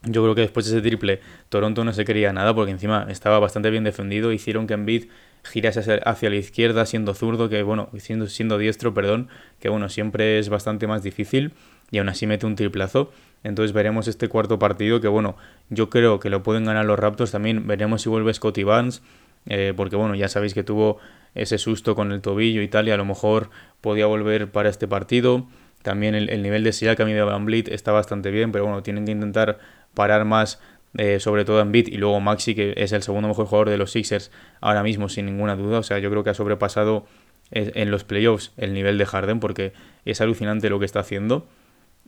yo 0.05 0.21
creo 0.21 0.35
que 0.35 0.41
después 0.41 0.65
de 0.65 0.77
ese 0.77 0.81
triple, 0.81 1.21
Toronto 1.47 1.85
no 1.85 1.93
se 1.93 2.03
quería 2.03 2.33
nada 2.33 2.53
porque 2.53 2.71
encima 2.71 3.07
estaba 3.09 3.39
bastante 3.39 3.69
bien 3.69 3.85
defendido. 3.85 4.33
Hicieron 4.33 4.67
que 4.67 4.73
Embiid 4.73 5.05
girase 5.43 6.01
hacia 6.05 6.29
la 6.29 6.35
izquierda 6.35 6.85
siendo 6.85 7.13
zurdo, 7.13 7.47
que 7.47 7.63
bueno, 7.63 7.89
siendo, 7.97 8.27
siendo 8.27 8.57
diestro, 8.57 8.93
perdón, 8.93 9.29
que 9.59 9.69
bueno, 9.69 9.87
siempre 9.87 10.39
es 10.39 10.49
bastante 10.49 10.87
más 10.87 11.03
difícil 11.03 11.53
y 11.89 11.99
aún 11.99 12.09
así 12.09 12.27
mete 12.27 12.45
un 12.45 12.55
triplazo. 12.55 13.11
Entonces 13.43 13.71
veremos 13.71 14.07
este 14.09 14.27
cuarto 14.27 14.59
partido 14.59 14.99
que 14.99 15.07
bueno, 15.07 15.37
yo 15.69 15.89
creo 15.89 16.19
que 16.19 16.29
lo 16.29 16.43
pueden 16.43 16.65
ganar 16.65 16.85
los 16.85 16.99
Raptors 16.99 17.31
también. 17.31 17.65
Veremos 17.65 18.01
si 18.01 18.09
vuelve 18.09 18.33
Scotty 18.33 18.63
Barnes, 18.63 19.01
eh, 19.47 19.73
porque 19.75 19.95
bueno, 19.95 20.15
ya 20.15 20.29
sabéis 20.29 20.53
que 20.53 20.63
tuvo 20.63 20.99
ese 21.35 21.57
susto 21.57 21.95
con 21.95 22.11
el 22.11 22.21
tobillo 22.21 22.61
y 22.61 22.67
tal, 22.67 22.87
y 22.87 22.91
a 22.91 22.97
lo 22.97 23.05
mejor 23.05 23.49
podía 23.81 24.05
volver 24.05 24.51
para 24.51 24.69
este 24.69 24.87
partido. 24.87 25.47
También 25.81 26.15
el, 26.15 26.41
nivel 26.41 26.63
de 26.63 26.71
Siakam 26.71 27.09
y 27.09 27.13
de 27.13 27.23
Van 27.23 27.45
Blit 27.45 27.67
está 27.67 27.91
bastante 27.91 28.31
bien, 28.31 28.51
pero 28.51 28.63
bueno, 28.63 28.83
tienen 28.83 29.05
que 29.05 29.11
intentar 29.11 29.59
parar 29.93 30.23
más, 30.23 30.61
eh, 30.97 31.19
sobre 31.19 31.43
todo 31.43 31.59
en 31.59 31.71
Beat, 31.73 31.89
y 31.89 31.97
luego 31.97 32.19
Maxi, 32.21 32.55
que 32.55 32.73
es 32.77 32.93
el 32.93 33.03
segundo 33.03 33.27
mejor 33.27 33.47
jugador 33.47 33.69
de 33.69 33.77
los 33.77 33.91
Sixers 33.91 34.31
ahora 34.61 34.81
mismo, 34.81 35.09
sin 35.09 35.25
ninguna 35.25 35.55
duda. 35.55 35.79
O 35.79 35.83
sea, 35.83 35.99
yo 35.99 36.09
creo 36.09 36.23
que 36.23 36.29
ha 36.29 36.33
sobrepasado 36.33 37.05
eh, 37.51 37.73
en 37.75 37.91
los 37.91 38.05
playoffs 38.05 38.53
el 38.55 38.73
nivel 38.73 38.97
de 38.97 39.05
Harden, 39.05 39.41
porque 39.41 39.73
es 40.05 40.21
alucinante 40.21 40.69
lo 40.69 40.79
que 40.79 40.85
está 40.85 41.01
haciendo. 41.01 41.47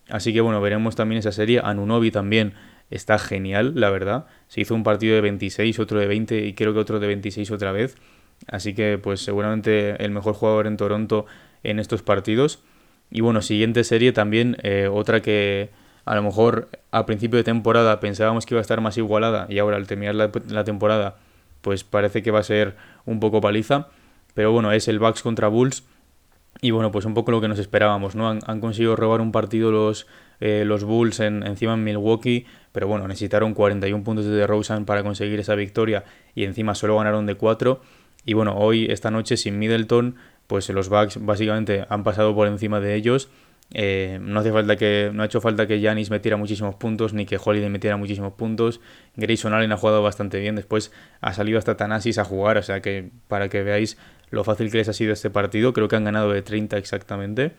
Así 0.09 0.33
que 0.33 0.39
bueno, 0.39 0.61
veremos 0.61 0.95
también 0.95 1.19
esa 1.19 1.31
serie. 1.31 1.59
Anunobi 1.63 2.11
también 2.11 2.53
está 2.89 3.19
genial, 3.19 3.73
la 3.75 3.89
verdad. 3.89 4.25
Se 4.47 4.61
hizo 4.61 4.75
un 4.75 4.83
partido 4.83 5.15
de 5.15 5.21
26, 5.21 5.79
otro 5.79 5.99
de 5.99 6.07
20 6.07 6.45
y 6.45 6.53
creo 6.53 6.73
que 6.73 6.79
otro 6.79 6.99
de 6.99 7.07
26 7.07 7.51
otra 7.51 7.71
vez. 7.71 7.97
Así 8.47 8.73
que 8.73 8.97
pues 8.97 9.21
seguramente 9.21 10.03
el 10.03 10.11
mejor 10.11 10.35
jugador 10.35 10.67
en 10.67 10.77
Toronto 10.77 11.25
en 11.63 11.79
estos 11.79 12.01
partidos. 12.01 12.63
Y 13.09 13.21
bueno, 13.21 13.41
siguiente 13.41 13.83
serie 13.83 14.11
también, 14.11 14.57
eh, 14.63 14.89
otra 14.91 15.21
que 15.21 15.69
a 16.05 16.15
lo 16.15 16.23
mejor 16.23 16.69
a 16.91 17.05
principio 17.05 17.37
de 17.37 17.43
temporada 17.43 17.99
pensábamos 17.99 18.45
que 18.45 18.53
iba 18.53 18.59
a 18.59 18.61
estar 18.61 18.81
más 18.81 18.97
igualada 18.97 19.47
y 19.49 19.59
ahora 19.59 19.77
al 19.77 19.87
terminar 19.87 20.15
la, 20.15 20.63
temporada 20.63 21.17
pues 21.61 21.83
parece 21.83 22.21
que 22.21 22.31
va 22.31 22.39
a 22.39 22.43
ser 22.43 22.75
un 23.05 23.19
poco 23.19 23.41
paliza. 23.41 23.87
Pero 24.33 24.51
bueno, 24.51 24.71
es 24.71 24.87
el 24.87 24.99
Bucks 24.99 25.23
contra 25.23 25.47
Bulls. 25.47 25.83
Y 26.61 26.71
bueno, 26.71 26.91
pues 26.91 27.05
un 27.05 27.13
poco 27.13 27.31
lo 27.31 27.41
que 27.41 27.47
nos 27.47 27.59
esperábamos, 27.59 28.15
¿no? 28.15 28.29
Han, 28.29 28.59
conseguido 28.61 28.95
robar 28.95 29.21
un 29.21 29.31
partido 29.31 29.71
los, 29.71 30.07
eh, 30.39 30.63
los 30.65 30.83
Bulls 30.83 31.19
en, 31.19 31.45
encima 31.45 31.73
en 31.73 31.83
Milwaukee, 31.83 32.45
pero 32.71 32.87
bueno, 32.87 33.07
necesitaron 33.07 33.53
41 33.53 34.03
puntos 34.03 34.25
de 34.25 34.31
DeRozan 34.31 34.85
para 34.85 35.03
conseguir 35.03 35.39
esa 35.39 35.55
victoria 35.55 36.05
y 36.33 36.45
encima 36.45 36.73
solo 36.73 36.97
ganaron 36.97 37.25
de 37.25 37.35
4. 37.35 37.81
Y 38.25 38.33
bueno, 38.33 38.55
hoy, 38.57 38.87
esta 38.89 39.11
noche, 39.11 39.37
sin 39.37 39.59
Middleton, 39.59 40.15
pues 40.47 40.69
los 40.69 40.89
Bucks 40.89 41.23
básicamente 41.23 41.85
han 41.89 42.03
pasado 42.03 42.33
por 42.33 42.47
encima 42.47 42.79
de 42.79 42.95
ellos. 42.95 43.29
Eh, 43.73 44.19
no 44.21 44.39
hace 44.39 44.51
falta 44.51 44.75
que 44.75 45.09
no 45.13 45.23
ha 45.23 45.25
hecho 45.25 45.41
falta 45.41 45.67
que 45.67 45.79
Yanis 45.81 46.09
metiera 46.09 46.37
muchísimos 46.37 46.75
puntos 46.75 47.13
ni 47.13 47.25
que 47.25 47.39
Holiday 47.43 47.69
metiera 47.69 47.97
muchísimos 47.97 48.33
puntos. 48.33 48.79
Grayson 49.15 49.53
Allen 49.53 49.71
ha 49.71 49.77
jugado 49.77 50.01
bastante 50.03 50.39
bien. 50.39 50.55
Después 50.55 50.91
ha 51.21 51.33
salido 51.33 51.57
hasta 51.57 51.75
Tanasis 51.77 52.17
a 52.17 52.25
jugar. 52.25 52.57
O 52.57 52.63
sea 52.63 52.81
que 52.81 53.09
para 53.27 53.49
que 53.49 53.63
veáis 53.63 53.97
lo 54.29 54.43
fácil 54.43 54.71
que 54.71 54.77
les 54.77 54.89
ha 54.89 54.93
sido 54.93 55.13
este 55.13 55.29
partido, 55.29 55.73
creo 55.73 55.87
que 55.87 55.95
han 55.95 56.03
ganado 56.03 56.31
de 56.31 56.41
30 56.41 56.77
exactamente. 56.77 57.53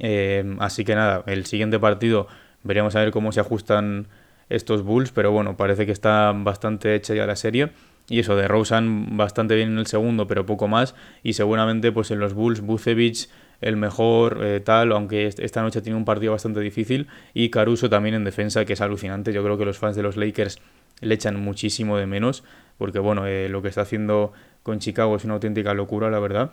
Eh, 0.00 0.56
así 0.58 0.84
que 0.84 0.94
nada, 0.94 1.24
el 1.26 1.46
siguiente 1.46 1.78
partido 1.78 2.28
veremos 2.62 2.94
a 2.96 3.00
ver 3.00 3.10
cómo 3.10 3.32
se 3.32 3.40
ajustan 3.40 4.08
estos 4.48 4.82
Bulls. 4.82 5.12
Pero 5.12 5.30
bueno, 5.32 5.56
parece 5.56 5.86
que 5.86 5.92
está 5.92 6.32
bastante 6.34 6.94
hecha 6.94 7.14
ya 7.14 7.26
la 7.26 7.36
serie. 7.36 7.70
Y 8.08 8.20
eso, 8.20 8.36
de 8.36 8.46
Rosen 8.46 9.16
bastante 9.16 9.56
bien 9.56 9.72
en 9.72 9.78
el 9.78 9.86
segundo, 9.86 10.26
pero 10.26 10.46
poco 10.46 10.68
más. 10.68 10.94
Y 11.22 11.32
seguramente 11.32 11.92
pues 11.92 12.10
en 12.10 12.20
los 12.20 12.34
Bulls, 12.34 12.60
Bucevic 12.60 13.28
el 13.60 13.76
mejor, 13.76 14.40
eh, 14.42 14.60
tal, 14.60 14.92
aunque 14.92 15.26
esta 15.26 15.62
noche 15.62 15.80
tiene 15.80 15.96
un 15.96 16.04
partido 16.04 16.32
bastante 16.32 16.60
difícil. 16.60 17.08
Y 17.34 17.50
Caruso 17.50 17.88
también 17.88 18.14
en 18.14 18.24
defensa, 18.24 18.64
que 18.64 18.74
es 18.74 18.80
alucinante. 18.80 19.32
Yo 19.32 19.42
creo 19.42 19.58
que 19.58 19.64
los 19.64 19.78
fans 19.78 19.96
de 19.96 20.02
los 20.02 20.16
Lakers 20.16 20.58
le 21.00 21.14
echan 21.14 21.40
muchísimo 21.40 21.96
de 21.98 22.06
menos, 22.06 22.44
porque 22.78 22.98
bueno, 22.98 23.26
eh, 23.26 23.48
lo 23.48 23.62
que 23.62 23.68
está 23.68 23.82
haciendo 23.82 24.32
con 24.62 24.78
Chicago 24.78 25.16
es 25.16 25.24
una 25.24 25.34
auténtica 25.34 25.74
locura, 25.74 26.10
la 26.10 26.18
verdad. 26.18 26.52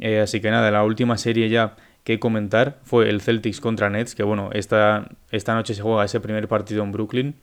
Eh, 0.00 0.20
así 0.20 0.40
que 0.40 0.50
nada, 0.50 0.70
la 0.70 0.84
última 0.84 1.18
serie 1.18 1.48
ya 1.48 1.76
que 2.02 2.18
comentar 2.18 2.78
fue 2.82 3.08
el 3.08 3.20
Celtics 3.20 3.60
contra 3.60 3.90
Nets, 3.90 4.14
que 4.14 4.22
bueno, 4.22 4.50
esta, 4.52 5.08
esta 5.30 5.54
noche 5.54 5.74
se 5.74 5.82
juega 5.82 6.04
ese 6.04 6.20
primer 6.20 6.48
partido 6.48 6.82
en 6.82 6.92
Brooklyn. 6.92 7.34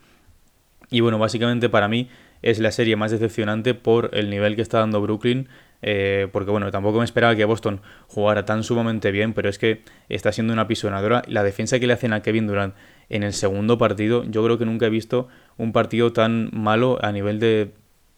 Y 0.89 0.99
bueno, 0.99 1.17
básicamente 1.17 1.69
para 1.69 1.87
mí 1.87 2.09
es 2.41 2.59
la 2.59 2.71
serie 2.71 2.95
más 2.95 3.11
decepcionante 3.11 3.73
por 3.73 4.09
el 4.13 4.29
nivel 4.29 4.55
que 4.55 4.61
está 4.61 4.79
dando 4.79 5.01
Brooklyn. 5.01 5.47
Eh, 5.83 6.27
porque 6.31 6.51
bueno, 6.51 6.69
tampoco 6.69 6.99
me 6.99 7.05
esperaba 7.05 7.35
que 7.35 7.43
Boston 7.45 7.81
jugara 8.07 8.45
tan 8.45 8.63
sumamente 8.63 9.11
bien, 9.11 9.33
pero 9.33 9.49
es 9.49 9.57
que 9.57 9.81
está 10.09 10.31
siendo 10.31 10.53
una 10.53 10.67
pisonadora. 10.67 11.23
La 11.27 11.43
defensa 11.43 11.79
que 11.79 11.87
le 11.87 11.93
hacen 11.93 12.13
a 12.13 12.21
Kevin 12.21 12.47
Durant 12.47 12.75
en 13.09 13.23
el 13.23 13.33
segundo 13.33 13.77
partido, 13.77 14.23
yo 14.25 14.43
creo 14.43 14.57
que 14.57 14.65
nunca 14.65 14.85
he 14.85 14.89
visto 14.89 15.27
un 15.57 15.71
partido 15.71 16.13
tan 16.13 16.49
malo 16.53 16.99
a 17.01 17.11
nivel 17.11 17.39
de 17.39 17.71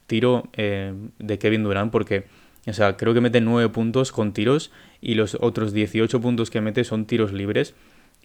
tiro 0.08 0.50
eh, 0.54 0.94
de 1.20 1.40
Kevin 1.40 1.64
Durant, 1.64 1.92
porque 1.92 2.26
o 2.66 2.74
sea, 2.74 2.96
creo 2.96 3.14
que 3.14 3.22
mete 3.22 3.42
9 3.42 3.70
puntos 3.70 4.12
con 4.12 4.34
tiros 4.34 4.72
y 5.02 5.16
los 5.16 5.38
otros 5.42 5.74
18 5.74 6.22
puntos 6.22 6.50
que 6.50 6.62
mete 6.62 6.84
son 6.84 7.06
tiros 7.06 7.34
libres. 7.34 7.76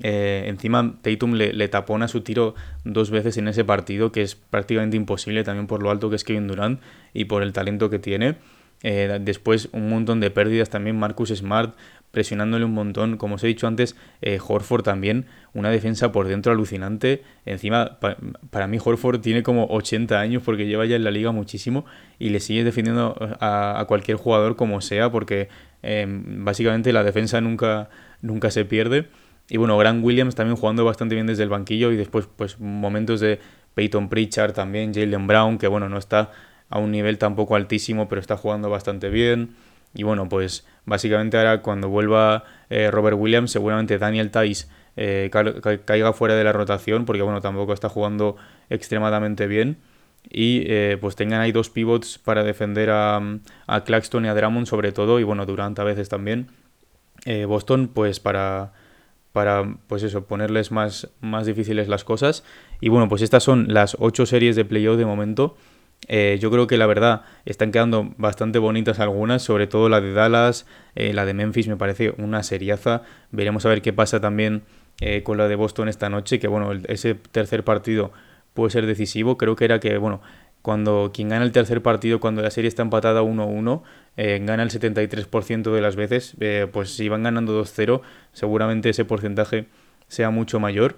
Eh, 0.00 0.44
encima 0.46 0.94
Tatum 1.02 1.34
le, 1.34 1.68
tapona 1.68 2.08
su 2.08 2.20
tiro 2.20 2.54
dos 2.84 3.10
veces 3.10 3.36
en 3.36 3.48
ese 3.48 3.64
partido, 3.64 4.12
que 4.12 4.22
es 4.22 4.34
prácticamente 4.36 4.96
imposible 4.96 5.44
también 5.44 5.66
por 5.66 5.82
lo 5.82 5.90
alto 5.90 6.10
que 6.10 6.16
es 6.16 6.24
Kevin 6.24 6.46
Durant 6.46 6.80
y 7.12 7.24
por 7.24 7.42
el 7.42 7.52
talento 7.52 7.90
que 7.90 7.98
tiene. 7.98 8.36
Eh, 8.84 9.18
después 9.20 9.68
un 9.72 9.90
montón 9.90 10.20
de 10.20 10.30
pérdidas 10.30 10.70
también, 10.70 10.98
Marcus 10.98 11.30
Smart 11.30 11.74
presionándole 12.12 12.64
un 12.64 12.72
montón, 12.72 13.18
como 13.18 13.34
os 13.34 13.44
he 13.44 13.48
dicho 13.48 13.66
antes, 13.66 13.94
eh, 14.22 14.38
Horford 14.42 14.82
también, 14.82 15.26
una 15.52 15.68
defensa 15.68 16.10
por 16.10 16.26
dentro 16.26 16.52
alucinante, 16.52 17.22
encima 17.44 17.98
para 18.50 18.66
mí 18.66 18.78
Horford 18.82 19.20
tiene 19.20 19.42
como 19.42 19.66
80 19.66 20.18
años 20.18 20.42
porque 20.42 20.66
lleva 20.66 20.86
ya 20.86 20.96
en 20.96 21.04
la 21.04 21.10
liga 21.10 21.32
muchísimo 21.32 21.84
y 22.18 22.30
le 22.30 22.40
sigue 22.40 22.64
defendiendo 22.64 23.14
a, 23.40 23.84
cualquier 23.88 24.16
jugador 24.16 24.56
como 24.56 24.80
sea 24.80 25.10
porque 25.10 25.48
básicamente 25.82 26.94
la 26.94 27.04
defensa 27.04 27.42
nunca, 27.42 27.90
nunca 28.22 28.50
se 28.50 28.64
pierde. 28.64 29.08
Y 29.50 29.56
bueno, 29.56 29.78
Grant 29.78 30.04
Williams 30.04 30.34
también 30.34 30.56
jugando 30.56 30.84
bastante 30.84 31.14
bien 31.14 31.26
desde 31.26 31.42
el 31.42 31.48
banquillo 31.48 31.90
y 31.90 31.96
después 31.96 32.28
pues 32.36 32.60
momentos 32.60 33.20
de 33.20 33.40
Peyton 33.74 34.08
Pritchard 34.08 34.52
también, 34.52 34.92
Jalen 34.92 35.26
Brown, 35.26 35.58
que 35.58 35.68
bueno, 35.68 35.88
no 35.88 35.98
está 35.98 36.30
a 36.68 36.78
un 36.78 36.90
nivel 36.90 37.16
tampoco 37.18 37.56
altísimo, 37.56 38.08
pero 38.08 38.20
está 38.20 38.36
jugando 38.36 38.68
bastante 38.68 39.08
bien. 39.08 39.54
Y 39.94 40.02
bueno, 40.02 40.28
pues 40.28 40.66
básicamente 40.84 41.38
ahora 41.38 41.62
cuando 41.62 41.88
vuelva 41.88 42.44
eh, 42.68 42.90
Robert 42.90 43.16
Williams, 43.18 43.50
seguramente 43.50 43.98
Daniel 43.98 44.30
Tice 44.30 44.68
eh, 44.96 45.30
caiga 45.84 46.12
fuera 46.12 46.34
de 46.34 46.44
la 46.44 46.52
rotación, 46.52 47.04
porque 47.04 47.22
bueno, 47.22 47.40
tampoco 47.40 47.72
está 47.72 47.88
jugando 47.88 48.36
extremadamente 48.68 49.46
bien. 49.46 49.78
Y 50.30 50.64
eh, 50.66 50.98
pues 51.00 51.16
tengan 51.16 51.40
ahí 51.40 51.52
dos 51.52 51.70
pivots 51.70 52.18
para 52.18 52.44
defender 52.44 52.90
a, 52.90 53.22
a, 53.66 53.84
Claxton 53.84 54.26
y 54.26 54.28
a 54.28 54.34
Drummond 54.34 54.66
sobre 54.66 54.92
todo, 54.92 55.20
y 55.20 55.22
bueno, 55.22 55.46
Durant 55.46 55.78
a 55.78 55.84
veces 55.84 56.08
también. 56.08 56.48
Boston, 57.46 57.90
pues 57.92 58.20
para, 58.20 58.72
para 59.32 59.76
pues 59.86 60.02
eso, 60.02 60.24
ponerles 60.24 60.72
más, 60.72 61.10
más 61.20 61.46
difíciles 61.46 61.88
las 61.88 62.04
cosas. 62.04 62.44
Y 62.80 62.88
bueno, 62.88 63.08
pues 63.08 63.22
estas 63.22 63.42
son 63.42 63.66
las 63.72 63.96
ocho 64.00 64.26
series 64.26 64.56
de 64.56 64.64
playoff 64.64 64.98
de 64.98 65.06
momento. 65.06 65.56
Eh, 66.06 66.38
yo 66.40 66.50
creo 66.50 66.66
que 66.66 66.76
la 66.76 66.86
verdad 66.86 67.22
están 67.44 67.72
quedando 67.72 68.14
bastante 68.18 68.58
bonitas 68.58 69.00
algunas, 69.00 69.42
sobre 69.42 69.66
todo 69.66 69.88
la 69.88 70.00
de 70.00 70.12
Dallas, 70.12 70.66
eh, 70.94 71.12
la 71.12 71.24
de 71.24 71.34
Memphis 71.34 71.68
me 71.68 71.76
parece 71.76 72.14
una 72.18 72.42
seriaza. 72.42 73.02
Veremos 73.32 73.66
a 73.66 73.68
ver 73.68 73.82
qué 73.82 73.92
pasa 73.92 74.20
también 74.20 74.62
eh, 75.00 75.22
con 75.22 75.38
la 75.38 75.48
de 75.48 75.56
Boston 75.56 75.88
esta 75.88 76.08
noche, 76.08 76.38
que 76.38 76.48
bueno, 76.48 76.70
ese 76.86 77.14
tercer 77.14 77.64
partido 77.64 78.12
puede 78.54 78.70
ser 78.70 78.86
decisivo. 78.86 79.36
Creo 79.36 79.56
que 79.56 79.64
era 79.64 79.80
que, 79.80 79.98
bueno, 79.98 80.20
cuando 80.68 81.12
quien 81.14 81.30
gana 81.30 81.46
el 81.46 81.52
tercer 81.52 81.80
partido, 81.80 82.20
cuando 82.20 82.42
la 82.42 82.50
serie 82.50 82.68
está 82.68 82.82
empatada 82.82 83.22
1-1, 83.22 83.80
gana 84.44 84.62
el 84.62 84.68
73% 84.68 85.72
de 85.72 85.80
las 85.80 85.96
veces. 85.96 86.36
pues 86.72 86.94
si 86.94 87.08
van 87.08 87.22
ganando 87.22 87.58
2-0, 87.58 88.02
seguramente 88.34 88.90
ese 88.90 89.06
porcentaje 89.06 89.64
sea 90.08 90.28
mucho 90.28 90.60
mayor. 90.60 90.96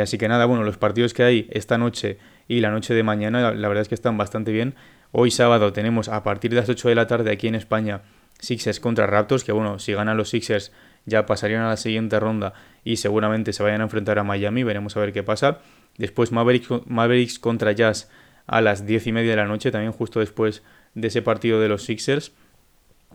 así 0.00 0.16
que 0.16 0.28
nada, 0.28 0.46
bueno, 0.46 0.62
los 0.62 0.76
partidos 0.76 1.12
que 1.12 1.24
hay 1.24 1.48
esta 1.50 1.76
noche 1.76 2.18
y 2.46 2.60
la 2.60 2.70
noche 2.70 2.94
de 2.94 3.02
mañana 3.02 3.52
la, 3.52 3.66
verdad 3.66 3.82
es 3.82 3.88
que 3.88 3.96
están 3.96 4.16
bastante 4.16 4.52
bien. 4.52 4.76
Hoy 5.10 5.32
sábado 5.32 5.72
tenemos 5.72 6.08
a 6.08 6.22
partir 6.22 6.52
de 6.52 6.58
las 6.58 6.68
8 6.68 6.88
de 6.88 6.94
la 6.94 7.08
tarde 7.08 7.32
aquí 7.32 7.48
en 7.48 7.56
España 7.56 8.02
Sixers 8.38 8.78
contra 8.78 9.08
Raptors, 9.08 9.42
que 9.42 9.50
bueno, 9.50 9.80
si 9.80 9.92
ganan 9.92 10.16
los 10.16 10.28
Sixers 10.28 10.70
ya 11.04 11.26
pasarían 11.26 11.62
a 11.62 11.68
la 11.70 11.78
siguiente 11.78 12.20
ronda 12.20 12.54
y 12.84 12.98
seguramente 12.98 13.52
se 13.52 13.64
vayan 13.64 13.80
a 13.80 13.84
enfrentar 13.84 14.20
a 14.20 14.22
Miami, 14.22 14.62
veremos 14.62 14.96
a 14.96 15.00
ver 15.00 15.12
qué 15.12 15.24
pasa. 15.24 15.58
Después 15.98 16.30
Mavericks, 16.30 16.68
Mavericks 16.86 17.40
contra 17.40 17.72
Jazz 17.72 18.08
a 18.46 18.60
las 18.60 18.86
10 18.86 19.06
y 19.06 19.12
media 19.12 19.30
de 19.30 19.36
la 19.36 19.46
noche, 19.46 19.70
también 19.70 19.92
justo 19.92 20.20
después 20.20 20.62
de 20.94 21.08
ese 21.08 21.22
partido 21.22 21.60
de 21.60 21.68
los 21.68 21.84
Sixers. 21.84 22.32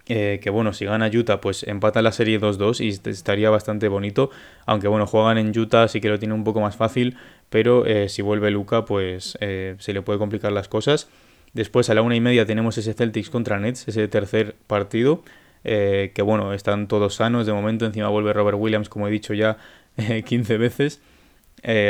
Eh, 0.08 0.40
que 0.42 0.50
bueno, 0.50 0.74
si 0.74 0.86
gana 0.86 1.10
Utah, 1.14 1.42
pues 1.42 1.64
empata 1.64 2.02
la 2.02 2.12
serie 2.12 2.40
2-2 2.40 2.82
y 2.82 3.10
estaría 3.10 3.50
bastante 3.50 3.88
bonito. 3.88 4.32
Aunque 4.66 4.88
bueno, 4.88 5.06
juegan 5.06 5.38
en 5.38 5.58
Utah, 5.58 5.84
así 5.84 6.02
que 6.02 6.10
lo 6.10 6.20
tiene 6.20 6.34
un 6.34 6.44
poco 6.44 6.62
más 6.62 6.76
fácil. 6.76 7.18
Pero 7.50 7.86
eh, 7.86 8.10
si 8.10 8.22
vuelve 8.22 8.52
Luca, 8.52 8.86
pues 8.86 9.38
eh, 9.42 9.76
se 9.80 9.94
le 9.94 10.02
puede 10.02 10.20
complicar 10.20 10.52
las 10.52 10.68
cosas. 10.68 11.10
Después 11.54 11.90
a 11.90 11.94
la 11.94 12.02
una 12.02 12.16
y 12.16 12.22
media 12.22 12.46
tenemos 12.46 12.78
ese 12.78 12.94
Celtics 12.94 13.30
contra 13.30 13.60
Nets, 13.60 13.88
ese 13.88 14.08
tercer 14.08 14.56
partido. 14.68 15.24
que 15.64 16.22
bueno, 16.24 16.54
están 16.54 16.88
todos 16.88 17.16
sanos 17.16 17.46
de 17.46 17.54
momento. 17.54 17.86
Encima 17.86 18.08
vuelve 18.10 18.34
Robert 18.34 18.58
Williams, 18.60 18.90
como 18.90 19.08
he 19.08 19.12
dicho 19.12 19.34
ya 19.34 19.58
15 20.26 20.58
veces. 20.58 21.02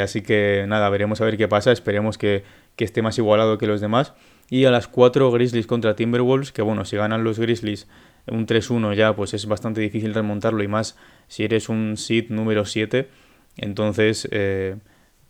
así 0.02 0.22
que 0.22 0.66
nada, 0.68 0.90
veremos 0.90 1.22
a 1.22 1.26
ver 1.26 1.38
qué 1.38 1.48
pasa. 1.48 1.72
Esperemos 1.72 2.18
que, 2.18 2.44
que 2.80 2.86
esté 2.86 3.02
más 3.02 3.18
igualado 3.18 3.58
que 3.58 3.68
los 3.68 3.82
demás. 3.82 4.14
Y 4.50 4.64
a 4.64 4.72
las 4.72 4.88
4 4.88 5.30
Grizzlies 5.32 5.68
contra 5.68 5.98
Timberwolves, 5.98 6.54
que 6.54 6.62
bueno, 6.62 6.86
si 6.86 6.96
ganan 6.96 7.26
los 7.26 7.38
Grizzlies 7.38 7.90
un 8.26 8.48
3-1 8.48 8.96
ya, 8.96 9.14
pues 9.18 9.34
es 9.34 9.48
bastante 9.48 9.82
difícil 9.82 10.14
remontarlo 10.14 10.64
y 10.64 10.70
más 10.70 10.98
si 11.28 11.44
eres 11.44 11.68
un 11.68 11.98
seed 11.98 12.30
número 12.30 12.64
7. 12.64 13.10
Entonces, 13.58 14.30
eh, 14.32 14.78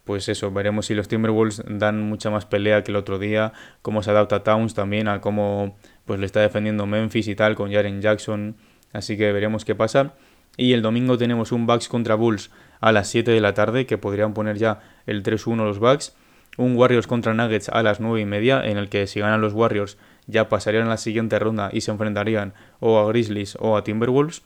pues 0.03 0.29
eso, 0.29 0.51
veremos 0.51 0.85
si 0.85 0.93
los 0.93 1.07
Timberwolves 1.07 1.63
dan 1.67 2.03
mucha 2.03 2.29
más 2.29 2.45
pelea 2.45 2.83
que 2.83 2.91
el 2.91 2.97
otro 2.97 3.17
día, 3.17 3.51
cómo 3.81 4.03
se 4.03 4.11
adapta 4.11 4.43
Towns 4.43 4.75
también 4.75 5.07
a 5.07 5.19
cómo 5.19 5.75
pues 6.05 6.19
le 6.19 6.27
está 6.27 6.41
defendiendo 6.41 6.85
Memphis 6.85 7.27
y 7.29 7.33
tal 7.33 7.55
con 7.55 7.73
Jaren 7.73 7.99
Jackson. 7.99 8.57
Así 8.93 9.17
que 9.17 9.31
veremos 9.31 9.65
qué 9.65 9.73
pasa. 9.73 10.13
Y 10.55 10.73
el 10.73 10.83
domingo 10.83 11.17
tenemos 11.17 11.51
un 11.51 11.65
Bucks 11.65 11.87
contra 11.87 12.13
Bulls 12.13 12.51
a 12.79 12.91
las 12.91 13.07
7 13.07 13.31
de 13.31 13.41
la 13.41 13.55
tarde, 13.55 13.87
que 13.87 13.97
podrían 13.97 14.35
poner 14.35 14.59
ya 14.59 14.81
el 15.07 15.23
3-1 15.23 15.63
los 15.63 15.79
Bucks 15.79 16.15
un 16.59 16.75
Warriors 16.75 17.07
contra 17.07 17.33
Nuggets 17.33 17.69
a 17.69 17.81
las 17.83 18.01
9 18.01 18.19
y 18.19 18.25
media, 18.25 18.61
en 18.65 18.77
el 18.77 18.89
que 18.89 19.07
si 19.07 19.21
ganan 19.21 19.39
los 19.39 19.53
Warriors 19.53 19.97
ya 20.27 20.49
pasarían 20.49 20.87
a 20.87 20.89
la 20.89 20.97
siguiente 20.97 21.39
ronda 21.39 21.69
y 21.71 21.81
se 21.81 21.91
enfrentarían 21.91 22.53
o 22.81 22.99
a 22.99 23.07
Grizzlies 23.07 23.57
o 23.59 23.77
a 23.77 23.83
Timberwolves. 23.83 24.43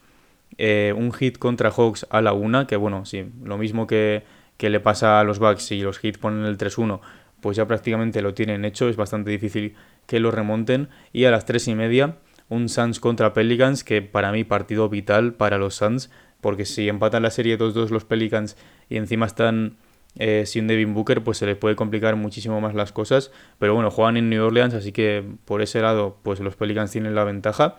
Eh, 0.59 0.93
un 0.95 1.11
hit 1.11 1.39
contra 1.39 1.71
Hawks 1.71 2.05
a 2.11 2.21
la 2.21 2.33
1, 2.33 2.67
que 2.67 2.75
bueno, 2.75 3.05
sí, 3.05 3.25
lo 3.43 3.57
mismo 3.57 3.87
que, 3.87 4.23
que 4.57 4.69
le 4.69 4.79
pasa 4.79 5.19
a 5.19 5.23
los 5.23 5.39
Bucks, 5.39 5.63
si 5.63 5.81
los 5.81 6.03
hits 6.03 6.19
ponen 6.19 6.45
el 6.45 6.59
3-1, 6.59 6.99
pues 7.41 7.57
ya 7.57 7.65
prácticamente 7.65 8.21
lo 8.21 8.35
tienen 8.35 8.63
hecho, 8.63 8.87
es 8.87 8.95
bastante 8.95 9.31
difícil 9.31 9.75
que 10.05 10.19
lo 10.19 10.29
remonten. 10.29 10.89
Y 11.13 11.25
a 11.25 11.31
las 11.31 11.45
3 11.45 11.69
y 11.69 11.75
media, 11.75 12.17
un 12.47 12.69
Suns 12.69 12.99
contra 12.99 13.33
Pelicans, 13.33 13.83
que 13.83 14.03
para 14.03 14.31
mí 14.31 14.43
partido 14.43 14.87
vital 14.87 15.33
para 15.33 15.57
los 15.57 15.75
Suns, 15.75 16.11
porque 16.41 16.65
si 16.65 16.87
empatan 16.87 17.23
la 17.23 17.31
serie 17.31 17.57
2-2 17.57 17.89
los 17.89 18.05
Pelicans 18.05 18.55
y 18.87 18.97
encima 18.97 19.25
están 19.25 19.77
eh, 20.19 20.43
sin 20.45 20.67
Devin 20.67 20.93
Booker, 20.93 21.23
pues 21.23 21.39
se 21.39 21.45
les 21.45 21.57
puede 21.57 21.75
complicar 21.75 22.15
muchísimo 22.15 22.61
más 22.61 22.75
las 22.75 22.91
cosas. 22.91 23.31
Pero 23.59 23.73
bueno, 23.73 23.89
juegan 23.91 24.17
en 24.17 24.29
New 24.29 24.45
Orleans, 24.45 24.73
así 24.73 24.91
que 24.91 25.23
por 25.45 25.61
ese 25.61 25.81
lado, 25.81 26.17
pues 26.23 26.39
los 26.39 26.55
Pelicans 26.55 26.91
tienen 26.91 27.15
la 27.15 27.23
ventaja. 27.23 27.77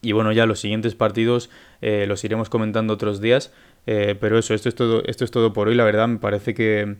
Y 0.00 0.12
bueno, 0.12 0.32
ya 0.32 0.46
los 0.46 0.60
siguientes 0.60 0.94
partidos 0.94 1.48
eh, 1.80 2.06
los 2.08 2.24
iremos 2.24 2.48
comentando 2.48 2.94
otros 2.94 3.20
días. 3.20 3.52
Eh, 3.86 4.16
pero 4.20 4.38
eso, 4.38 4.54
esto 4.54 4.68
es 4.68 4.74
todo, 4.74 5.02
esto 5.04 5.24
es 5.24 5.30
todo 5.30 5.52
por 5.52 5.68
hoy. 5.68 5.74
La 5.74 5.84
verdad, 5.84 6.08
me 6.08 6.18
parece 6.18 6.54
que, 6.54 6.96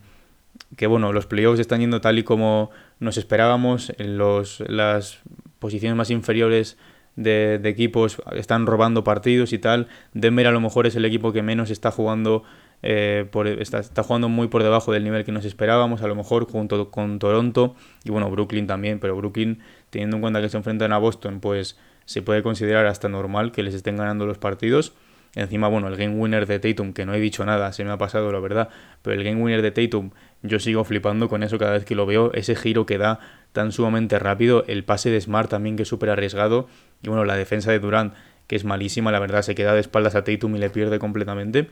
que 0.76 0.86
bueno, 0.86 1.12
los 1.12 1.26
playoffs 1.26 1.60
están 1.60 1.80
yendo 1.80 2.00
tal 2.00 2.18
y 2.18 2.22
como 2.22 2.70
nos 3.00 3.16
esperábamos. 3.16 3.92
En 3.98 4.18
los, 4.18 4.60
las 4.68 5.20
posiciones 5.58 5.96
más 5.96 6.10
inferiores 6.10 6.76
de, 7.16 7.58
de, 7.58 7.68
equipos 7.68 8.22
están 8.32 8.66
robando 8.66 9.02
partidos 9.02 9.52
y 9.52 9.58
tal. 9.58 9.88
Denver 10.12 10.46
a 10.46 10.52
lo 10.52 10.60
mejor 10.60 10.86
es 10.86 10.94
el 10.94 11.04
equipo 11.04 11.32
que 11.32 11.42
menos 11.42 11.70
está 11.70 11.90
jugando 11.90 12.44
eh, 12.82 13.28
está, 13.60 14.02
jugando 14.02 14.28
muy 14.28 14.48
por 14.48 14.62
debajo 14.62 14.92
del 14.92 15.04
nivel 15.04 15.24
que 15.24 15.32
nos 15.32 15.44
esperábamos, 15.44 16.02
a 16.02 16.08
lo 16.08 16.16
mejor 16.16 16.50
junto 16.50 16.90
con 16.90 17.18
Toronto 17.18 17.76
y 18.04 18.10
bueno, 18.10 18.30
Brooklyn 18.30 18.66
también, 18.66 18.98
pero 18.98 19.16
Brooklyn, 19.16 19.60
teniendo 19.90 20.16
en 20.16 20.20
cuenta 20.20 20.40
que 20.40 20.48
se 20.48 20.56
enfrentan 20.56 20.92
a 20.92 20.98
Boston, 20.98 21.40
pues 21.40 21.78
se 22.04 22.22
puede 22.22 22.42
considerar 22.42 22.86
hasta 22.86 23.08
normal 23.08 23.52
que 23.52 23.62
les 23.62 23.74
estén 23.74 23.96
ganando 23.96 24.26
los 24.26 24.38
partidos. 24.38 24.94
Encima, 25.34 25.68
bueno, 25.68 25.88
el 25.88 25.96
game 25.96 26.14
winner 26.14 26.46
de 26.46 26.58
Tatum, 26.58 26.92
que 26.92 27.06
no 27.06 27.14
he 27.14 27.20
dicho 27.20 27.46
nada, 27.46 27.72
se 27.72 27.84
me 27.84 27.90
ha 27.90 27.96
pasado 27.96 28.30
la 28.32 28.38
verdad, 28.38 28.68
pero 29.00 29.18
el 29.18 29.24
game 29.24 29.40
winner 29.40 29.62
de 29.62 29.70
Tatum, 29.70 30.10
yo 30.42 30.58
sigo 30.58 30.84
flipando 30.84 31.30
con 31.30 31.42
eso 31.42 31.56
cada 31.58 31.72
vez 31.72 31.86
que 31.86 31.94
lo 31.94 32.04
veo, 32.04 32.32
ese 32.34 32.54
giro 32.54 32.84
que 32.84 32.98
da 32.98 33.18
tan 33.52 33.72
sumamente 33.72 34.18
rápido, 34.18 34.64
el 34.66 34.84
pase 34.84 35.08
de 35.08 35.18
Smart 35.18 35.48
también 35.48 35.76
que 35.76 35.84
es 35.84 35.88
súper 35.88 36.10
arriesgado, 36.10 36.68
y 37.02 37.08
bueno, 37.08 37.24
la 37.24 37.36
defensa 37.36 37.70
de 37.70 37.78
Durant, 37.78 38.12
que 38.46 38.56
es 38.56 38.64
malísima, 38.64 39.10
la 39.10 39.20
verdad, 39.20 39.40
se 39.40 39.54
queda 39.54 39.72
de 39.72 39.80
espaldas 39.80 40.16
a 40.16 40.24
Tatum 40.24 40.54
y 40.56 40.58
le 40.58 40.68
pierde 40.68 40.98
completamente. 40.98 41.70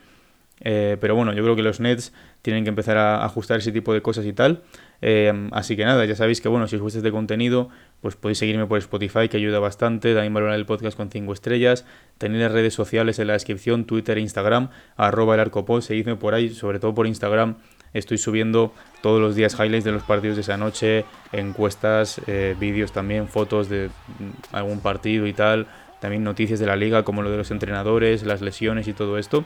Eh, 0.61 0.97
pero 1.01 1.15
bueno, 1.15 1.33
yo 1.33 1.43
creo 1.43 1.57
que 1.57 1.63
los 1.63 1.81
Nets 1.81 2.13
tienen 2.43 2.65
que 2.65 2.71
empezar 2.71 2.97
a 2.97 3.25
ajustar 3.25 3.59
ese 3.59 3.73
tipo 3.73 3.93
de 3.93 4.03
cosas 4.03 4.27
y 4.27 4.33
tal. 4.33 4.63
Eh, 5.03 5.49
así 5.53 5.77
que 5.77 5.85
nada, 5.85 6.05
ya 6.05 6.15
sabéis 6.15 6.41
que 6.41 6.49
bueno, 6.49 6.69
si 6.69 6.77
os 6.77 6.83
gusta 6.83 6.99
este 6.99 7.11
contenido, 7.11 7.71
pues 8.01 8.17
podéis 8.17 8.39
seguirme 8.39 8.67
por 8.67 8.79
Spotify, 8.79 9.29
que 9.29 9.37
ayuda 9.37 9.59
bastante. 9.59 10.15
También 10.15 10.35
valorar 10.35 10.57
el 10.57 10.67
podcast 10.67 10.97
con 10.97 11.11
5 11.11 11.33
estrellas. 11.33 11.87
Tenéis 12.19 12.43
las 12.43 12.53
redes 12.53 12.75
sociales 12.75 13.19
en 13.19 13.27
la 13.27 13.35
descripción, 13.35 13.85
Twitter 13.85 14.19
e 14.19 14.21
Instagram, 14.21 14.71
arroba 14.97 15.35
el 15.35 15.41
arcopod, 15.41 15.81
seguidme 15.81 16.17
por 16.17 16.35
ahí, 16.35 16.51
sobre 16.51 16.79
todo 16.79 16.95
por 16.95 17.07
Instagram. 17.07 17.57
Estoy 17.93 18.19
subiendo 18.19 18.73
todos 19.03 19.21
los 19.21 19.35
días 19.35 19.55
highlights 19.59 19.85
de 19.85 19.91
los 19.91 20.05
partidos 20.05 20.37
de 20.37 20.43
esa 20.43 20.57
noche, 20.57 21.05
encuestas, 21.33 22.21
eh, 22.29 22.55
vídeos 22.61 22.93
también, 22.93 23.27
fotos 23.27 23.69
de 23.69 23.89
mm, 23.89 24.55
algún 24.55 24.81
partido 24.81 25.27
y 25.27 25.33
tal 25.33 25.67
también 26.01 26.25
noticias 26.25 26.59
de 26.59 26.67
la 26.67 26.77
liga 26.77 27.05
como 27.05 27.23
lo 27.23 27.31
de 27.31 27.37
los 27.37 27.51
entrenadores, 27.51 28.25
las 28.25 28.41
lesiones 28.41 28.89
y 28.89 28.93
todo 28.93 29.19
esto. 29.19 29.45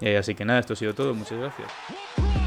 Eh, 0.00 0.16
así 0.16 0.34
que 0.34 0.44
nada, 0.44 0.60
esto 0.60 0.72
ha 0.72 0.76
sido 0.76 0.94
todo. 0.94 1.14
Muchas 1.14 1.38
gracias. 1.38 2.45